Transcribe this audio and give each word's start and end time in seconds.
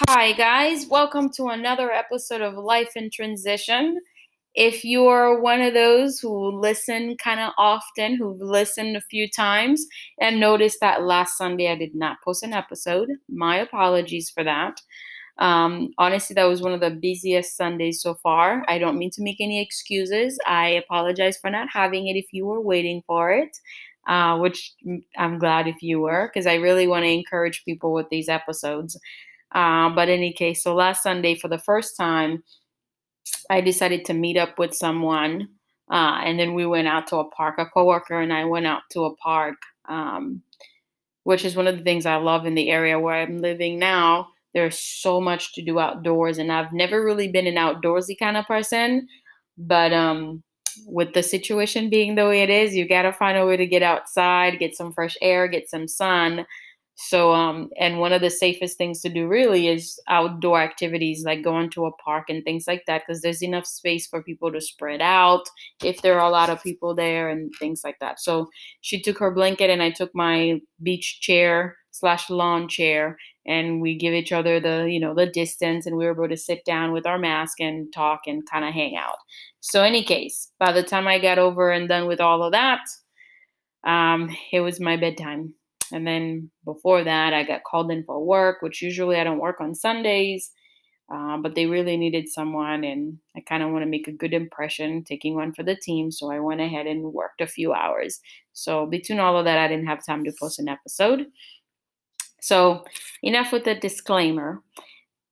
Hi, 0.00 0.32
guys. 0.32 0.86
Welcome 0.90 1.30
to 1.36 1.46
another 1.46 1.90
episode 1.90 2.42
of 2.42 2.52
Life 2.52 2.90
in 2.96 3.08
Transition. 3.10 3.98
If 4.54 4.84
you're 4.84 5.40
one 5.40 5.62
of 5.62 5.72
those 5.72 6.18
who 6.18 6.60
listen 6.60 7.16
kind 7.16 7.40
of 7.40 7.54
often, 7.56 8.16
who've 8.16 8.38
listened 8.38 8.98
a 8.98 9.00
few 9.00 9.26
times, 9.26 9.86
and 10.20 10.38
noticed 10.38 10.80
that 10.82 11.04
last 11.04 11.38
Sunday 11.38 11.72
I 11.72 11.76
did 11.76 11.94
not 11.94 12.18
post 12.22 12.42
an 12.42 12.52
episode, 12.52 13.08
my 13.30 13.56
apologies 13.56 14.28
for 14.28 14.44
that. 14.44 14.82
Um, 15.38 15.92
honestly, 15.96 16.34
that 16.34 16.44
was 16.44 16.60
one 16.60 16.74
of 16.74 16.80
the 16.80 16.90
busiest 16.90 17.56
Sundays 17.56 18.02
so 18.02 18.16
far. 18.16 18.66
I 18.68 18.76
don't 18.76 18.98
mean 18.98 19.12
to 19.12 19.22
make 19.22 19.40
any 19.40 19.62
excuses. 19.62 20.38
I 20.46 20.68
apologize 20.68 21.38
for 21.38 21.48
not 21.48 21.68
having 21.72 22.06
it 22.08 22.16
if 22.16 22.26
you 22.32 22.44
were 22.44 22.60
waiting 22.60 23.02
for 23.06 23.30
it. 23.30 23.56
Uh, 24.06 24.38
which 24.38 24.72
I'm 25.16 25.36
glad 25.40 25.66
if 25.66 25.82
you 25.82 25.98
were, 25.98 26.30
because 26.32 26.46
I 26.46 26.54
really 26.54 26.86
want 26.86 27.04
to 27.04 27.10
encourage 27.10 27.64
people 27.64 27.92
with 27.92 28.08
these 28.08 28.28
episodes. 28.28 28.96
Uh, 29.54 29.88
but 29.90 30.08
in 30.08 30.18
any 30.18 30.32
case, 30.32 30.62
so 30.62 30.74
last 30.74 31.02
Sunday, 31.02 31.34
for 31.34 31.48
the 31.48 31.58
first 31.58 31.96
time, 31.96 32.42
I 33.50 33.60
decided 33.60 34.04
to 34.06 34.14
meet 34.14 34.36
up 34.36 34.58
with 34.58 34.74
someone, 34.74 35.48
uh, 35.90 36.20
and 36.24 36.38
then 36.38 36.54
we 36.54 36.66
went 36.66 36.88
out 36.88 37.06
to 37.08 37.16
a 37.16 37.30
park. 37.30 37.58
A 37.58 37.66
coworker 37.66 38.20
and 38.20 38.32
I 38.32 38.44
went 38.44 38.66
out 38.66 38.82
to 38.92 39.04
a 39.04 39.16
park, 39.16 39.56
um, 39.88 40.42
which 41.24 41.44
is 41.44 41.56
one 41.56 41.66
of 41.66 41.76
the 41.76 41.84
things 41.84 42.06
I 42.06 42.16
love 42.16 42.46
in 42.46 42.54
the 42.54 42.70
area 42.70 42.98
where 42.98 43.14
I'm 43.14 43.40
living 43.40 43.78
now. 43.78 44.28
There's 44.52 44.78
so 44.78 45.20
much 45.20 45.54
to 45.54 45.62
do 45.62 45.78
outdoors, 45.78 46.38
and 46.38 46.50
I've 46.50 46.72
never 46.72 47.04
really 47.04 47.28
been 47.28 47.46
an 47.46 47.56
outdoorsy 47.56 48.18
kind 48.18 48.36
of 48.36 48.46
person. 48.46 49.06
But 49.58 49.92
um, 49.92 50.42
with 50.86 51.14
the 51.14 51.22
situation 51.22 51.88
being 51.88 52.14
the 52.14 52.26
way 52.26 52.42
it 52.42 52.50
is, 52.50 52.74
you 52.74 52.88
got 52.88 53.02
to 53.02 53.12
find 53.12 53.38
a 53.38 53.46
way 53.46 53.56
to 53.56 53.66
get 53.66 53.82
outside, 53.82 54.58
get 54.58 54.76
some 54.76 54.92
fresh 54.92 55.16
air, 55.22 55.48
get 55.48 55.68
some 55.68 55.88
sun. 55.88 56.46
So, 56.98 57.32
um, 57.32 57.68
and 57.78 58.00
one 58.00 58.14
of 58.14 58.22
the 58.22 58.30
safest 58.30 58.78
things 58.78 59.02
to 59.02 59.10
do 59.10 59.28
really 59.28 59.68
is 59.68 60.00
outdoor 60.08 60.62
activities 60.62 61.24
like 61.24 61.44
going 61.44 61.68
to 61.70 61.84
a 61.84 61.92
park 61.98 62.30
and 62.30 62.42
things 62.42 62.66
like 62.66 62.84
that, 62.86 63.02
because 63.06 63.20
there's 63.20 63.42
enough 63.42 63.66
space 63.66 64.06
for 64.06 64.22
people 64.22 64.50
to 64.50 64.62
spread 64.62 65.02
out 65.02 65.44
if 65.84 66.00
there 66.00 66.18
are 66.18 66.26
a 66.26 66.32
lot 66.32 66.48
of 66.48 66.62
people 66.62 66.94
there 66.94 67.28
and 67.28 67.52
things 67.58 67.82
like 67.84 67.98
that. 68.00 68.18
So 68.18 68.48
she 68.80 69.00
took 69.00 69.18
her 69.18 69.30
blanket 69.30 69.68
and 69.68 69.82
I 69.82 69.90
took 69.90 70.10
my 70.14 70.60
beach 70.82 71.20
chair 71.20 71.76
slash 71.90 72.30
lawn 72.30 72.66
chair 72.68 73.18
and 73.46 73.80
we 73.80 73.96
give 73.96 74.12
each 74.12 74.32
other 74.32 74.60
the 74.60 74.86
you 74.90 75.00
know 75.00 75.14
the 75.14 75.26
distance 75.26 75.86
and 75.86 75.96
we 75.96 76.04
were 76.04 76.12
able 76.12 76.28
to 76.28 76.36
sit 76.36 76.64
down 76.64 76.92
with 76.92 77.06
our 77.06 77.18
mask 77.18 77.60
and 77.60 77.92
talk 77.92 78.20
and 78.26 78.48
kind 78.50 78.64
of 78.66 78.74
hang 78.74 78.96
out 78.96 79.16
so 79.60 79.82
any 79.82 80.02
case 80.02 80.50
by 80.58 80.72
the 80.72 80.82
time 80.82 81.08
i 81.08 81.18
got 81.18 81.38
over 81.38 81.70
and 81.70 81.88
done 81.88 82.06
with 82.06 82.20
all 82.20 82.42
of 82.42 82.52
that 82.52 82.80
um, 83.84 84.28
it 84.52 84.60
was 84.60 84.78
my 84.78 84.96
bedtime 84.96 85.54
and 85.92 86.06
then 86.06 86.50
before 86.64 87.04
that 87.04 87.32
i 87.32 87.42
got 87.42 87.64
called 87.64 87.90
in 87.90 88.02
for 88.02 88.22
work 88.22 88.62
which 88.62 88.82
usually 88.82 89.16
i 89.16 89.24
don't 89.24 89.38
work 89.38 89.60
on 89.60 89.74
sundays 89.74 90.50
uh, 91.14 91.36
but 91.36 91.54
they 91.54 91.66
really 91.66 91.96
needed 91.96 92.28
someone 92.28 92.82
and 92.82 93.18
i 93.36 93.40
kind 93.40 93.62
of 93.62 93.70
want 93.70 93.82
to 93.82 93.88
make 93.88 94.08
a 94.08 94.12
good 94.12 94.34
impression 94.34 95.04
taking 95.04 95.34
one 95.34 95.52
for 95.52 95.62
the 95.62 95.76
team 95.76 96.10
so 96.10 96.30
i 96.30 96.40
went 96.40 96.60
ahead 96.60 96.86
and 96.86 97.12
worked 97.12 97.40
a 97.40 97.46
few 97.46 97.72
hours 97.72 98.20
so 98.52 98.86
between 98.86 99.20
all 99.20 99.38
of 99.38 99.44
that 99.44 99.58
i 99.58 99.68
didn't 99.68 99.86
have 99.86 100.04
time 100.04 100.24
to 100.24 100.32
post 100.40 100.58
an 100.58 100.68
episode 100.68 101.26
so, 102.46 102.84
enough 103.24 103.50
with 103.50 103.64
the 103.64 103.74
disclaimer. 103.74 104.62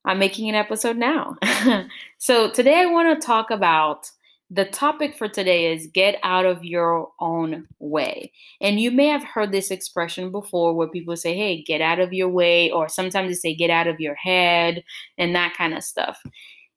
I'm 0.04 0.18
making 0.18 0.48
an 0.48 0.56
episode 0.56 0.96
now. 0.96 1.36
so, 2.18 2.50
today 2.50 2.80
I 2.80 2.86
want 2.86 3.20
to 3.20 3.24
talk 3.24 3.52
about 3.52 4.10
the 4.50 4.66
topic 4.66 5.16
for 5.16 5.28
today 5.28 5.72
is 5.72 5.88
get 5.92 6.16
out 6.22 6.44
of 6.44 6.64
your 6.64 7.08
own 7.18 7.66
way. 7.78 8.30
And 8.60 8.78
you 8.78 8.90
may 8.90 9.06
have 9.06 9.24
heard 9.24 9.52
this 9.52 9.70
expression 9.70 10.30
before 10.30 10.74
where 10.74 10.88
people 10.88 11.16
say, 11.16 11.36
hey, 11.36 11.62
get 11.62 11.80
out 11.80 11.98
of 11.98 12.12
your 12.12 12.28
way, 12.28 12.70
or 12.70 12.88
sometimes 12.88 13.28
they 13.28 13.34
say, 13.34 13.54
get 13.54 13.70
out 13.70 13.86
of 13.86 14.00
your 14.00 14.14
head, 14.14 14.84
and 15.18 15.34
that 15.34 15.54
kind 15.56 15.74
of 15.74 15.82
stuff. 15.82 16.20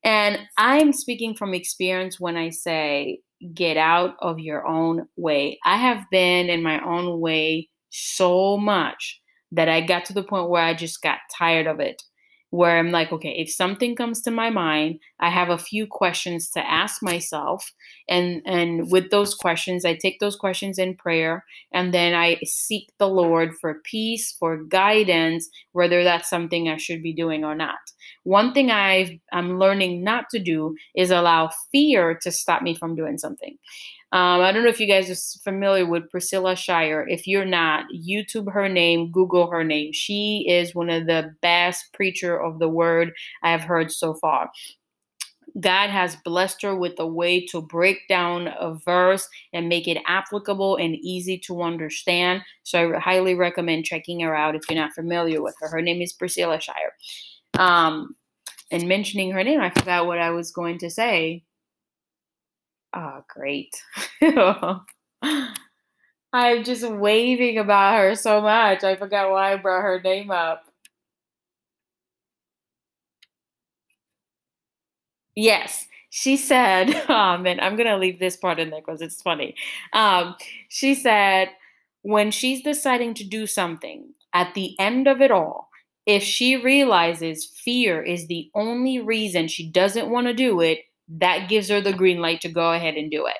And 0.03 0.39
I'm 0.57 0.93
speaking 0.93 1.35
from 1.35 1.53
experience 1.53 2.19
when 2.19 2.37
I 2.37 2.49
say, 2.49 3.19
get 3.53 3.77
out 3.77 4.15
of 4.21 4.39
your 4.39 4.65
own 4.65 5.07
way. 5.15 5.59
I 5.65 5.77
have 5.77 6.05
been 6.09 6.49
in 6.49 6.63
my 6.63 6.83
own 6.83 7.19
way 7.19 7.69
so 7.89 8.57
much 8.57 9.21
that 9.51 9.69
I 9.69 9.81
got 9.81 10.05
to 10.05 10.13
the 10.13 10.23
point 10.23 10.49
where 10.49 10.63
I 10.63 10.73
just 10.73 11.01
got 11.01 11.19
tired 11.37 11.67
of 11.67 11.79
it. 11.79 12.01
Where 12.49 12.77
I'm 12.77 12.91
like, 12.91 13.11
okay, 13.11 13.35
if 13.37 13.51
something 13.51 13.95
comes 13.95 14.21
to 14.21 14.31
my 14.31 14.49
mind, 14.49 14.99
I 15.19 15.29
have 15.29 15.49
a 15.49 15.57
few 15.57 15.85
questions 15.85 16.49
to 16.51 16.59
ask 16.65 17.03
myself. 17.03 17.73
And 18.07 18.41
and 18.45 18.89
with 18.89 19.11
those 19.11 19.35
questions, 19.35 19.83
I 19.83 19.95
take 19.95 20.19
those 20.19 20.37
questions 20.37 20.79
in 20.79 20.95
prayer 20.95 21.43
and 21.73 21.93
then 21.93 22.13
I 22.13 22.37
seek 22.45 22.91
the 22.99 23.09
Lord 23.09 23.53
for 23.59 23.81
peace, 23.83 24.31
for 24.39 24.63
guidance, 24.63 25.49
whether 25.73 26.03
that's 26.03 26.29
something 26.29 26.69
I 26.69 26.77
should 26.77 27.03
be 27.03 27.13
doing 27.13 27.43
or 27.43 27.55
not. 27.55 27.79
One 28.23 28.53
thing 28.53 28.71
i 28.71 29.19
I'm 29.33 29.59
learning 29.59 30.03
not 30.03 30.29
to 30.31 30.39
do 30.39 30.75
is 30.95 31.11
allow 31.11 31.49
fear 31.71 32.17
to 32.21 32.31
stop 32.31 32.61
me 32.61 32.75
from 32.75 32.95
doing 32.95 33.17
something. 33.17 33.57
Um, 34.13 34.39
I 34.41 34.53
don't 34.53 34.63
know 34.63 34.69
if 34.69 34.79
you 34.79 34.87
guys 34.87 35.09
are 35.09 35.41
familiar 35.43 35.85
with 35.85 36.09
Priscilla 36.09 36.55
Shirer. 36.55 37.07
If 37.09 37.27
you're 37.27 37.45
not, 37.45 37.85
YouTube 37.93 38.51
her 38.53 38.69
name, 38.69 39.11
Google 39.11 39.51
her 39.51 39.65
name. 39.65 39.91
She 39.91 40.45
is 40.47 40.73
one 40.73 40.89
of 40.89 41.07
the 41.07 41.35
best 41.41 41.91
preacher 41.93 42.41
of 42.41 42.59
the 42.59 42.69
word 42.69 43.11
I 43.43 43.51
have 43.51 43.61
heard 43.61 43.91
so 43.91 44.13
far. 44.13 44.49
God 45.59 45.89
has 45.89 46.15
blessed 46.23 46.61
her 46.61 46.75
with 46.75 46.93
a 46.99 47.07
way 47.07 47.45
to 47.47 47.61
break 47.61 48.07
down 48.07 48.47
a 48.59 48.75
verse 48.85 49.27
and 49.53 49.67
make 49.67 49.87
it 49.87 49.97
applicable 50.07 50.77
and 50.77 50.95
easy 50.95 51.37
to 51.39 51.61
understand. 51.61 52.43
So 52.63 52.95
I 52.95 52.99
highly 52.99 53.33
recommend 53.33 53.85
checking 53.85 54.19
her 54.21 54.35
out 54.35 54.55
if 54.55 54.63
you're 54.69 54.79
not 54.79 54.93
familiar 54.93 55.41
with 55.41 55.55
her. 55.59 55.67
Her 55.67 55.81
name 55.81 56.01
is 56.01 56.13
Priscilla 56.13 56.59
Shirer. 56.61 56.93
Um, 57.57 58.15
and 58.71 58.87
mentioning 58.87 59.31
her 59.31 59.43
name, 59.43 59.61
I 59.61 59.69
forgot 59.69 60.05
what 60.05 60.19
I 60.19 60.29
was 60.29 60.51
going 60.51 60.77
to 60.79 60.89
say. 60.89 61.43
Oh, 62.93 63.23
great. 63.29 63.75
I'm 66.33 66.63
just 66.63 66.87
waving 66.87 67.57
about 67.57 67.97
her 67.99 68.15
so 68.15 68.41
much. 68.41 68.83
I 68.83 68.95
forgot 68.95 69.29
why 69.31 69.53
I 69.53 69.55
brought 69.57 69.81
her 69.81 69.99
name 70.01 70.31
up. 70.31 70.65
Yes, 75.35 75.87
she 76.09 76.37
said, 76.37 76.89
oh 77.09 77.37
man, 77.37 77.59
I'm 77.59 77.75
going 77.75 77.87
to 77.87 77.97
leave 77.97 78.19
this 78.19 78.37
part 78.37 78.59
in 78.59 78.69
there 78.69 78.81
because 78.81 79.01
it's 79.01 79.21
funny. 79.21 79.55
Um, 79.93 80.35
she 80.69 80.95
said, 80.95 81.49
when 82.01 82.31
she's 82.31 82.63
deciding 82.63 83.13
to 83.15 83.23
do 83.23 83.45
something, 83.47 84.13
at 84.33 84.53
the 84.53 84.75
end 84.79 85.07
of 85.07 85.21
it 85.21 85.31
all, 85.31 85.69
if 86.05 86.23
she 86.23 86.55
realizes 86.55 87.45
fear 87.45 88.01
is 88.01 88.27
the 88.27 88.49
only 88.55 88.99
reason 88.99 89.47
she 89.47 89.69
doesn't 89.69 90.09
want 90.09 90.27
to 90.27 90.33
do 90.33 90.61
it, 90.61 90.79
that 91.07 91.49
gives 91.49 91.69
her 91.69 91.81
the 91.81 91.93
green 91.93 92.19
light 92.19 92.41
to 92.41 92.49
go 92.49 92.73
ahead 92.73 92.95
and 92.95 93.09
do 93.11 93.25
it. 93.25 93.37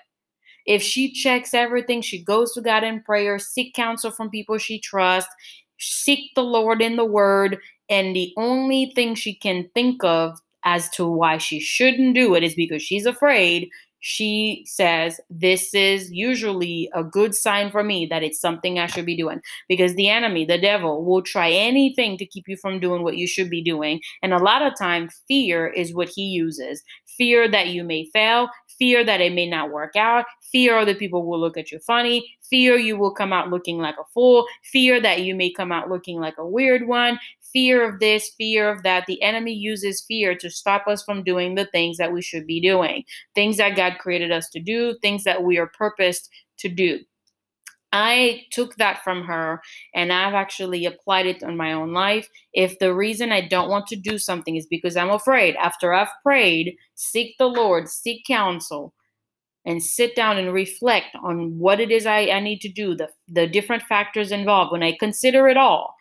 If 0.66 0.82
she 0.82 1.14
checks 1.14 1.54
everything, 1.54 2.02
she 2.02 2.24
goes 2.24 2.54
to 2.54 2.62
God 2.62 2.84
in 2.84 3.02
prayer, 3.04 3.40
seek 3.40 3.74
counsel 3.74 4.12
from 4.12 4.30
people 4.30 4.58
she 4.58 4.80
trusts, 4.80 5.34
seek 5.80 6.32
the 6.36 6.44
Lord 6.44 6.82
in 6.82 6.98
the 6.98 7.06
word, 7.06 7.58
and 7.90 8.16
the 8.16 8.34
only 8.38 8.92
thing 8.96 9.16
she 9.16 9.34
can 9.34 9.70
think 9.74 10.04
of 10.04 10.38
as 10.66 10.90
to 10.90 11.08
why 11.08 11.38
she 11.38 11.60
shouldn't 11.62 12.16
do 12.16 12.36
it 12.36 12.44
is 12.44 12.56
because 12.56 12.82
she's 12.84 13.06
afraid. 13.06 13.70
She 14.00 14.64
says, 14.68 15.20
This 15.30 15.74
is 15.74 16.12
usually 16.12 16.90
a 16.94 17.04
good 17.04 17.36
sign 17.36 17.72
for 17.72 17.84
me 17.84 18.06
that 18.08 18.24
it's 18.24 18.40
something 18.40 18.80
I 18.80 18.88
should 18.88 19.06
be 19.06 19.18
doing. 19.18 19.42
Because 19.68 19.96
the 19.96 20.10
enemy, 20.10 20.46
the 20.46 20.58
devil, 20.58 21.04
will 21.04 21.22
try 21.22 21.50
anything 21.50 22.18
to 22.18 22.26
keep 22.26 22.46
you 22.48 22.58
from 22.58 22.80
doing 22.80 23.04
what 23.04 23.18
you 23.18 23.28
should 23.28 23.50
be 23.50 23.64
doing. 23.64 24.00
And 24.22 24.34
a 24.34 24.38
lot 24.38 24.62
of 24.62 24.78
time, 24.78 25.10
fear 25.28 25.68
is 25.68 25.94
what 25.94 26.10
he 26.10 26.24
uses 26.24 26.84
fear 27.18 27.50
that 27.50 27.70
you 27.70 27.84
may 27.84 28.06
fail, 28.14 28.48
fear 28.78 29.04
that 29.04 29.22
it 29.22 29.34
may 29.34 29.50
not 29.50 29.72
work 29.72 29.96
out, 29.96 30.26
fear 30.52 30.78
other 30.78 30.94
people 30.94 31.26
will 31.26 31.40
look 31.40 31.58
at 31.58 31.72
you 31.72 31.80
funny, 31.80 32.36
fear 32.50 32.78
you 32.78 32.98
will 32.98 33.14
come 33.14 33.34
out 33.34 33.50
looking 33.50 33.80
like 33.80 33.96
a 34.00 34.06
fool, 34.14 34.46
fear 34.72 35.02
that 35.02 35.22
you 35.22 35.36
may 35.36 35.52
come 35.52 35.72
out 35.72 35.90
looking 35.90 36.20
like 36.20 36.36
a 36.38 36.48
weird 36.48 36.88
one, 36.88 37.20
fear 37.54 37.88
of 37.88 38.00
this, 38.00 38.32
fear 38.38 38.70
of 38.70 38.84
that. 38.84 39.06
The 39.08 39.22
enemy 39.22 39.54
uses 39.54 40.06
fear 40.08 40.36
to 40.36 40.50
stop 40.50 40.88
us 40.88 41.04
from 41.04 41.24
doing 41.24 41.56
the 41.56 41.66
things 41.66 41.98
that 41.98 42.14
we 42.14 42.22
should 42.22 42.48
be 42.48 42.62
doing, 42.62 43.04
things 43.36 43.58
that 43.58 43.76
God 43.76 43.98
created 44.00 44.32
us 44.32 44.50
to 44.50 44.60
do, 44.60 44.98
things 45.02 45.24
that 45.24 45.44
we 45.44 45.58
are 45.58 45.72
purposed 45.78 46.30
to 46.60 46.70
do. 46.70 47.00
I 47.94 48.44
took 48.52 48.76
that 48.76 49.04
from 49.04 49.24
her 49.24 49.62
and 49.96 50.12
I've 50.12 50.34
actually 50.34 50.86
applied 50.86 51.26
it 51.26 51.42
on 51.42 51.56
my 51.56 51.72
own 51.72 51.94
life. 51.94 52.28
If 52.54 52.78
the 52.80 52.94
reason 52.94 53.32
I 53.32 53.48
don't 53.48 53.70
want 53.70 53.88
to 53.88 53.96
do 53.96 54.18
something 54.18 54.56
is 54.56 54.68
because 54.68 54.98
I'm 54.98 55.10
afraid, 55.10 55.56
after 55.56 55.94
I've 55.94 56.12
prayed, 56.22 56.76
seek 56.96 57.38
the 57.38 57.48
Lord, 57.48 57.88
seek 57.88 58.26
counsel, 58.26 58.94
and 59.66 59.84
sit 59.84 60.16
down 60.16 60.38
and 60.38 60.54
reflect 60.54 61.16
on 61.24 61.60
what 61.60 61.82
it 61.82 61.92
is 61.92 62.06
I, 62.06 62.30
I 62.30 62.40
need 62.40 62.62
to 62.62 62.70
do, 62.70 62.96
the, 62.96 63.10
the 63.28 63.48
different 63.48 63.84
factors 63.84 64.32
involved, 64.32 64.72
when 64.72 64.82
I 64.82 64.96
consider 64.98 65.50
it 65.50 65.58
all, 65.58 65.94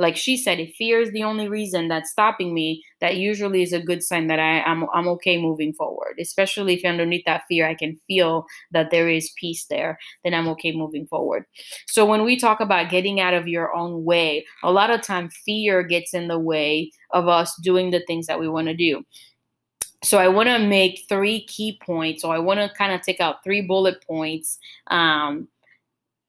like 0.00 0.16
she 0.16 0.38
said, 0.38 0.58
if 0.58 0.74
fear 0.76 0.98
is 0.98 1.12
the 1.12 1.22
only 1.22 1.46
reason 1.46 1.88
that's 1.88 2.10
stopping 2.10 2.54
me, 2.54 2.82
that 3.02 3.18
usually 3.18 3.62
is 3.62 3.74
a 3.74 3.82
good 3.82 4.02
sign 4.02 4.28
that 4.28 4.38
I, 4.38 4.60
am 4.60 4.84
I'm, 4.84 4.88
I'm 4.94 5.08
okay 5.08 5.40
moving 5.40 5.74
forward. 5.74 6.14
Especially 6.18 6.72
if 6.74 6.86
underneath 6.86 7.26
that 7.26 7.42
fear, 7.48 7.68
I 7.68 7.74
can 7.74 8.00
feel 8.06 8.46
that 8.70 8.90
there 8.90 9.10
is 9.10 9.30
peace 9.36 9.66
there, 9.68 9.98
then 10.24 10.32
I'm 10.32 10.48
okay 10.48 10.72
moving 10.72 11.06
forward. 11.06 11.44
So 11.86 12.06
when 12.06 12.24
we 12.24 12.38
talk 12.38 12.60
about 12.60 12.88
getting 12.90 13.20
out 13.20 13.34
of 13.34 13.46
your 13.46 13.74
own 13.74 14.02
way, 14.02 14.46
a 14.62 14.72
lot 14.72 14.88
of 14.88 15.02
time 15.02 15.28
fear 15.44 15.82
gets 15.82 16.14
in 16.14 16.28
the 16.28 16.38
way 16.38 16.90
of 17.10 17.28
us 17.28 17.54
doing 17.62 17.90
the 17.90 18.02
things 18.06 18.26
that 18.26 18.40
we 18.40 18.48
want 18.48 18.68
to 18.68 18.74
do. 18.74 19.04
So 20.02 20.16
I 20.16 20.28
want 20.28 20.48
to 20.48 20.66
make 20.66 21.04
three 21.10 21.44
key 21.44 21.78
points. 21.84 22.22
So 22.22 22.30
I 22.30 22.38
want 22.38 22.58
to 22.58 22.74
kind 22.74 22.94
of 22.94 23.02
take 23.02 23.20
out 23.20 23.44
three 23.44 23.60
bullet 23.60 24.02
points 24.06 24.58
um, 24.86 25.46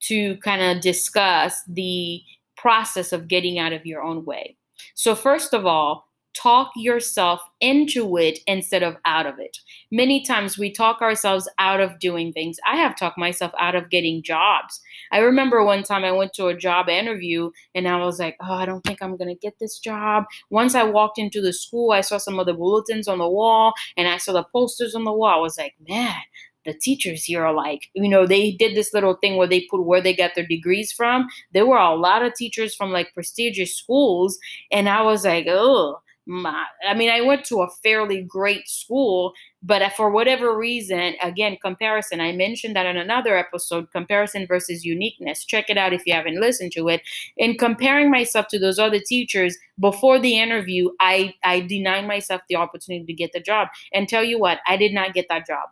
to 0.02 0.36
kind 0.38 0.60
of 0.60 0.82
discuss 0.82 1.62
the 1.66 2.20
process 2.62 3.12
of 3.12 3.28
getting 3.28 3.58
out 3.58 3.72
of 3.72 3.84
your 3.84 4.02
own 4.02 4.24
way. 4.24 4.56
So, 4.94 5.14
first 5.14 5.52
of 5.52 5.66
all, 5.66 6.06
talk 6.34 6.70
yourself 6.76 7.40
into 7.60 8.16
it 8.16 8.38
instead 8.46 8.82
of 8.82 8.96
out 9.04 9.26
of 9.26 9.38
it. 9.38 9.58
Many 9.90 10.24
times 10.24 10.56
we 10.56 10.72
talk 10.72 11.02
ourselves 11.02 11.48
out 11.58 11.80
of 11.80 11.98
doing 11.98 12.32
things. 12.32 12.56
I 12.66 12.76
have 12.76 12.96
talked 12.96 13.18
myself 13.18 13.52
out 13.58 13.74
of 13.74 13.90
getting 13.90 14.22
jobs. 14.22 14.80
I 15.10 15.18
remember 15.18 15.62
one 15.64 15.82
time 15.82 16.04
I 16.04 16.12
went 16.12 16.32
to 16.34 16.46
a 16.46 16.56
job 16.56 16.88
interview 16.88 17.50
and 17.74 17.86
I 17.86 17.96
was 17.96 18.18
like, 18.18 18.36
oh, 18.40 18.54
I 18.54 18.64
don't 18.64 18.82
think 18.82 19.02
I'm 19.02 19.16
going 19.16 19.28
to 19.28 19.40
get 19.40 19.58
this 19.58 19.78
job. 19.78 20.24
Once 20.50 20.74
I 20.74 20.84
walked 20.84 21.18
into 21.18 21.42
the 21.42 21.52
school, 21.52 21.92
I 21.92 22.00
saw 22.00 22.16
some 22.16 22.38
of 22.38 22.46
the 22.46 22.54
bulletins 22.54 23.08
on 23.08 23.18
the 23.18 23.28
wall 23.28 23.74
and 23.96 24.08
I 24.08 24.16
saw 24.16 24.32
the 24.32 24.44
posters 24.44 24.94
on 24.94 25.04
the 25.04 25.12
wall. 25.12 25.38
I 25.38 25.40
was 25.40 25.58
like, 25.58 25.74
man, 25.86 26.16
the 26.64 26.74
teachers 26.74 27.24
here 27.24 27.44
are 27.44 27.54
like, 27.54 27.88
you 27.94 28.08
know, 28.08 28.26
they 28.26 28.52
did 28.52 28.76
this 28.76 28.92
little 28.94 29.14
thing 29.14 29.36
where 29.36 29.48
they 29.48 29.66
put 29.70 29.82
where 29.84 30.00
they 30.00 30.14
got 30.14 30.34
their 30.34 30.46
degrees 30.46 30.92
from. 30.92 31.26
There 31.52 31.66
were 31.66 31.78
a 31.78 31.94
lot 31.94 32.22
of 32.22 32.34
teachers 32.34 32.74
from 32.74 32.92
like 32.92 33.14
prestigious 33.14 33.74
schools, 33.76 34.38
and 34.70 34.88
I 34.88 35.02
was 35.02 35.24
like, 35.24 35.46
oh. 35.48 36.00
My, 36.24 36.64
I 36.88 36.94
mean, 36.94 37.10
I 37.10 37.20
went 37.20 37.44
to 37.46 37.62
a 37.62 37.70
fairly 37.82 38.22
great 38.22 38.68
school, 38.68 39.32
but 39.60 39.82
uh, 39.82 39.90
for 39.90 40.08
whatever 40.08 40.56
reason, 40.56 41.14
again, 41.20 41.58
comparison. 41.60 42.20
I 42.20 42.30
mentioned 42.30 42.76
that 42.76 42.86
in 42.86 42.96
another 42.96 43.36
episode, 43.36 43.90
comparison 43.90 44.46
versus 44.46 44.84
uniqueness. 44.84 45.44
Check 45.44 45.68
it 45.68 45.76
out 45.76 45.92
if 45.92 46.02
you 46.06 46.14
haven't 46.14 46.40
listened 46.40 46.70
to 46.74 46.88
it. 46.88 47.02
In 47.36 47.56
comparing 47.58 48.08
myself 48.08 48.46
to 48.50 48.60
those 48.60 48.78
other 48.78 49.00
teachers 49.00 49.56
before 49.80 50.20
the 50.20 50.38
interview, 50.38 50.90
I 51.00 51.34
I 51.42 51.58
denied 51.60 52.06
myself 52.06 52.42
the 52.48 52.54
opportunity 52.54 53.04
to 53.04 53.12
get 53.12 53.32
the 53.32 53.40
job. 53.40 53.66
And 53.92 54.08
tell 54.08 54.22
you 54.22 54.38
what, 54.38 54.60
I 54.64 54.76
did 54.76 54.92
not 54.92 55.14
get 55.14 55.26
that 55.28 55.44
job. 55.44 55.70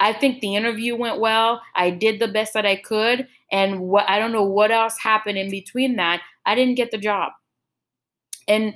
I 0.00 0.12
think 0.12 0.40
the 0.40 0.56
interview 0.56 0.96
went 0.96 1.20
well. 1.20 1.62
I 1.76 1.90
did 1.90 2.20
the 2.20 2.28
best 2.28 2.54
that 2.54 2.66
I 2.66 2.76
could. 2.76 3.28
And 3.52 3.80
what 3.80 4.08
I 4.08 4.18
don't 4.18 4.32
know 4.32 4.44
what 4.44 4.70
else 4.70 4.98
happened 4.98 5.38
in 5.38 5.50
between 5.50 5.96
that. 5.96 6.22
I 6.46 6.54
didn't 6.54 6.76
get 6.76 6.90
the 6.90 6.98
job. 6.98 7.32
And 8.48 8.74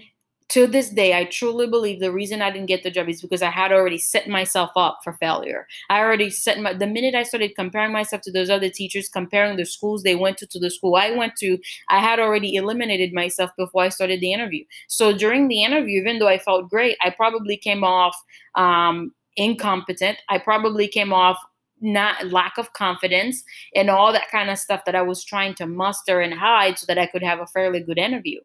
to 0.51 0.67
this 0.67 0.91
day, 0.91 1.17
I 1.17 1.25
truly 1.25 1.67
believe 1.67 2.01
the 2.01 2.13
reason 2.13 2.43
I 2.43 2.51
didn't 2.51 2.67
get 2.67 2.83
the 2.83 2.91
job 2.91 3.09
is 3.09 3.23
because 3.23 3.41
I 3.43 3.51
had 3.51 3.73
already 3.73 3.97
set 3.97 4.29
myself 4.29 4.71
up 4.77 4.99
for 5.03 5.15
failure. 5.15 5.67
I 5.89 6.01
already 6.01 6.29
set 6.31 6.61
my, 6.61 6.75
the 6.75 6.87
minute 6.87 7.15
I 7.15 7.23
started 7.23 7.57
comparing 7.57 7.93
myself 7.93 8.21
to 8.23 8.31
those 8.31 8.51
other 8.51 8.69
teachers, 8.69 9.09
comparing 9.09 9.57
the 9.57 9.65
schools 9.65 10.03
they 10.03 10.15
went 10.15 10.37
to 10.39 10.47
to 10.49 10.59
the 10.61 10.71
school 10.71 10.97
I 10.97 11.11
went 11.13 11.37
to, 11.37 11.59
I 11.89 11.99
had 11.99 12.21
already 12.21 12.55
eliminated 12.57 13.15
myself 13.15 13.51
before 13.57 13.83
I 13.85 13.89
started 13.89 14.21
the 14.21 14.33
interview. 14.35 14.65
So 14.87 15.17
during 15.17 15.49
the 15.49 15.65
interview, 15.65 16.01
even 16.03 16.19
though 16.19 16.29
I 16.29 16.39
felt 16.39 16.69
great, 16.69 16.99
I 17.03 17.11
probably 17.11 17.57
came 17.57 17.83
off 17.83 18.15
um, 18.55 19.13
incompetent. 19.37 20.19
I 20.29 20.39
probably 20.39 20.89
came 20.89 21.13
off 21.13 21.39
not 21.81 22.31
lack 22.31 22.57
of 22.57 22.73
confidence 22.73 23.43
and 23.75 23.91
all 23.91 24.13
that 24.13 24.31
kind 24.31 24.51
of 24.51 24.59
stuff 24.59 24.85
that 24.87 24.95
I 24.95 25.03
was 25.03 25.25
trying 25.25 25.55
to 25.57 25.67
muster 25.67 26.21
and 26.21 26.33
hide 26.33 26.79
so 26.79 26.87
that 26.87 26.99
I 26.99 27.07
could 27.07 27.23
have 27.23 27.41
a 27.41 27.47
fairly 27.47 27.81
good 27.81 27.99
interview. 27.99 28.41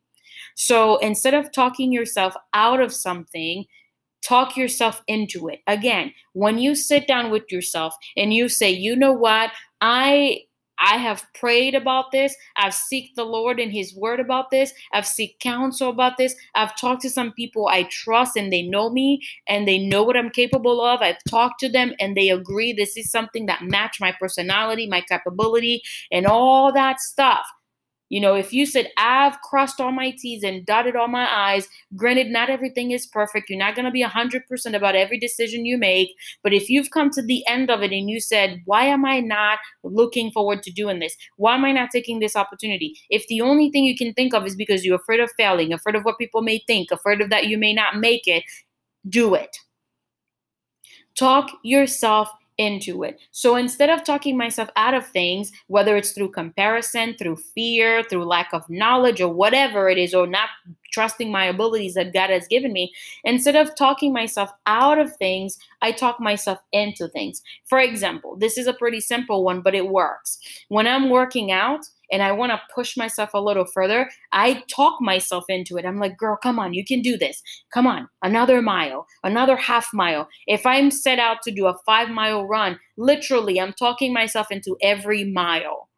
So 0.56 0.98
instead 0.98 1.34
of 1.34 1.52
talking 1.52 1.92
yourself 1.92 2.36
out 2.54 2.82
of 2.82 2.94
something, 2.94 3.66
talk 4.22 4.58
yourself 4.58 5.02
into 5.08 5.48
it. 5.48 5.62
Again, 5.68 6.14
when 6.34 6.58
you 6.58 6.76
sit 6.76 7.08
down 7.08 7.30
with 7.32 7.50
yourself 7.52 7.96
and 8.18 8.34
you 8.34 8.50
say, 8.50 8.70
you 8.70 8.96
know 8.96 9.14
what, 9.14 9.52
I 9.80 10.42
I 10.80 10.98
have 10.98 11.26
prayed 11.34 11.76
about 11.76 12.12
this. 12.12 12.36
I've 12.56 12.74
seeked 12.74 13.16
the 13.16 13.26
Lord 13.26 13.60
and 13.60 13.72
His 13.72 13.96
Word 13.96 14.20
about 14.20 14.50
this. 14.52 14.74
I've 14.94 15.08
seek 15.08 15.40
counsel 15.40 15.90
about 15.90 16.18
this. 16.18 16.36
I've 16.56 16.76
talked 16.80 17.02
to 17.04 17.10
some 17.10 17.34
people 17.34 17.68
I 17.68 17.84
trust 17.84 18.36
and 18.38 18.52
they 18.52 18.62
know 18.62 18.90
me 18.90 19.22
and 19.48 19.68
they 19.68 19.78
know 19.78 20.04
what 20.04 20.18
I'm 20.18 20.30
capable 20.30 20.82
of. 20.82 21.02
I've 21.02 21.24
talked 21.30 21.60
to 21.62 21.70
them 21.70 21.94
and 22.00 22.16
they 22.16 22.30
agree 22.30 22.74
this 22.74 22.98
is 22.98 23.12
something 23.12 23.46
that 23.48 23.64
match 23.64 23.98
my 24.00 24.14
personality, 24.20 24.88
my 24.88 25.02
capability, 25.02 25.82
and 26.12 26.26
all 26.26 26.72
that 26.74 27.00
stuff. 27.00 27.46
You 28.10 28.20
know, 28.20 28.34
if 28.34 28.52
you 28.52 28.66
said, 28.66 28.90
I've 28.98 29.40
crossed 29.42 29.80
all 29.80 29.92
my 29.92 30.12
T's 30.12 30.44
and 30.44 30.66
dotted 30.66 30.96
all 30.96 31.08
my 31.08 31.28
I's, 31.32 31.68
granted, 31.96 32.28
not 32.28 32.50
everything 32.50 32.92
is 32.92 33.06
perfect. 33.06 33.50
You're 33.50 33.60
not 33.60 33.76
going 33.76 33.86
to 33.86 33.92
be 33.92 34.04
100% 34.04 34.76
about 34.76 34.96
every 34.96 35.20
decision 35.20 35.66
you 35.66 35.78
make. 35.78 36.16
But 36.44 36.54
if 36.54 36.70
you've 36.70 36.90
come 36.90 37.12
to 37.12 37.22
the 37.22 37.46
end 37.48 37.70
of 37.70 37.84
it 37.84 37.92
and 37.92 38.10
you 38.10 38.20
said, 38.20 38.62
Why 38.66 38.86
am 38.86 39.06
I 39.06 39.20
not 39.20 39.60
looking 39.84 40.32
forward 40.32 40.64
to 40.64 40.72
doing 40.72 41.00
this? 41.00 41.16
Why 41.38 41.56
am 41.56 41.66
I 41.66 41.72
not 41.72 41.92
taking 41.92 42.20
this 42.20 42.36
opportunity? 42.36 43.00
If 43.10 43.28
the 43.28 43.42
only 43.42 43.70
thing 43.70 43.84
you 43.84 43.96
can 43.96 44.14
think 44.14 44.34
of 44.34 44.46
is 44.46 44.56
because 44.56 44.84
you're 44.84 45.00
afraid 45.00 45.20
of 45.20 45.32
failing, 45.38 45.72
afraid 45.72 45.96
of 45.96 46.04
what 46.04 46.18
people 46.18 46.42
may 46.42 46.64
think, 46.66 46.92
afraid 46.92 47.22
of 47.22 47.30
that 47.30 47.48
you 47.48 47.58
may 47.58 47.74
not 47.74 47.98
make 47.98 48.28
it, 48.28 48.44
do 49.08 49.36
it. 49.36 49.56
Talk 51.16 51.52
yourself 51.64 52.30
into 52.60 53.04
it. 53.04 53.20
So 53.32 53.56
instead 53.56 53.90
of 53.90 54.04
talking 54.04 54.38
myself 54.38 54.70
out 54.76 54.94
of 54.94 55.08
things, 55.08 55.52
whether 55.68 55.96
it's 55.96 56.12
through 56.12 56.32
comparison, 56.32 57.16
through 57.18 57.38
fear, 57.56 58.04
through 58.04 58.26
lack 58.26 58.54
of 58.54 58.70
knowledge, 58.70 59.22
or 59.22 59.34
whatever 59.34 59.90
it 59.90 59.98
is, 59.98 60.14
or 60.14 60.28
not 60.28 60.50
trusting 60.92 61.32
my 61.32 61.46
abilities 61.46 61.94
that 61.94 62.14
God 62.14 62.30
has 62.30 62.48
given 62.48 62.74
me, 62.74 62.92
instead 63.24 63.56
of 63.56 63.76
talking 63.76 64.14
myself 64.14 64.52
out 64.66 64.98
of 65.00 65.16
things, 65.18 65.58
I 65.82 65.92
talk 65.92 66.20
myself 66.20 66.60
into 66.72 67.08
things. 67.08 67.42
For 67.66 67.80
example, 67.80 68.38
this 68.38 68.58
is 68.58 68.68
a 68.68 68.74
pretty 68.74 69.02
simple 69.02 69.44
one, 69.44 69.62
but 69.62 69.76
it 69.76 69.90
works. 69.90 70.40
When 70.70 70.88
I'm 70.88 71.10
working 71.10 71.52
out, 71.52 71.86
and 72.12 72.22
I 72.24 72.32
want 72.32 72.52
to 72.52 72.62
push 72.74 72.98
myself 72.98 73.34
a 73.34 73.42
little 73.42 73.66
further, 73.66 74.10
I 74.32 74.64
talk 74.74 75.02
myself 75.02 75.46
into 75.48 75.78
it. 75.78 75.86
I'm 75.86 76.00
like, 76.00 76.18
girl, 76.18 76.38
come 76.42 76.60
on, 76.60 76.74
you 76.74 76.84
can 76.86 77.02
do 77.02 77.18
this. 77.18 77.42
Come 77.74 77.88
on, 77.88 78.08
another 78.24 78.62
mile, 78.62 79.06
another 79.24 79.56
half 79.56 79.90
mile. 79.94 80.28
If 80.48 80.66
I'm 80.66 80.92
set 80.92 81.20
out 81.20 81.42
to 81.44 81.52
do 81.52 81.68
a 81.68 81.78
five 81.86 82.10
mile 82.10 82.46
run, 82.46 82.80
literally, 82.98 83.60
I'm 83.60 83.74
talking 83.74 84.14
myself 84.14 84.48
into 84.52 84.78
every 84.82 85.24
mile. 85.24 85.89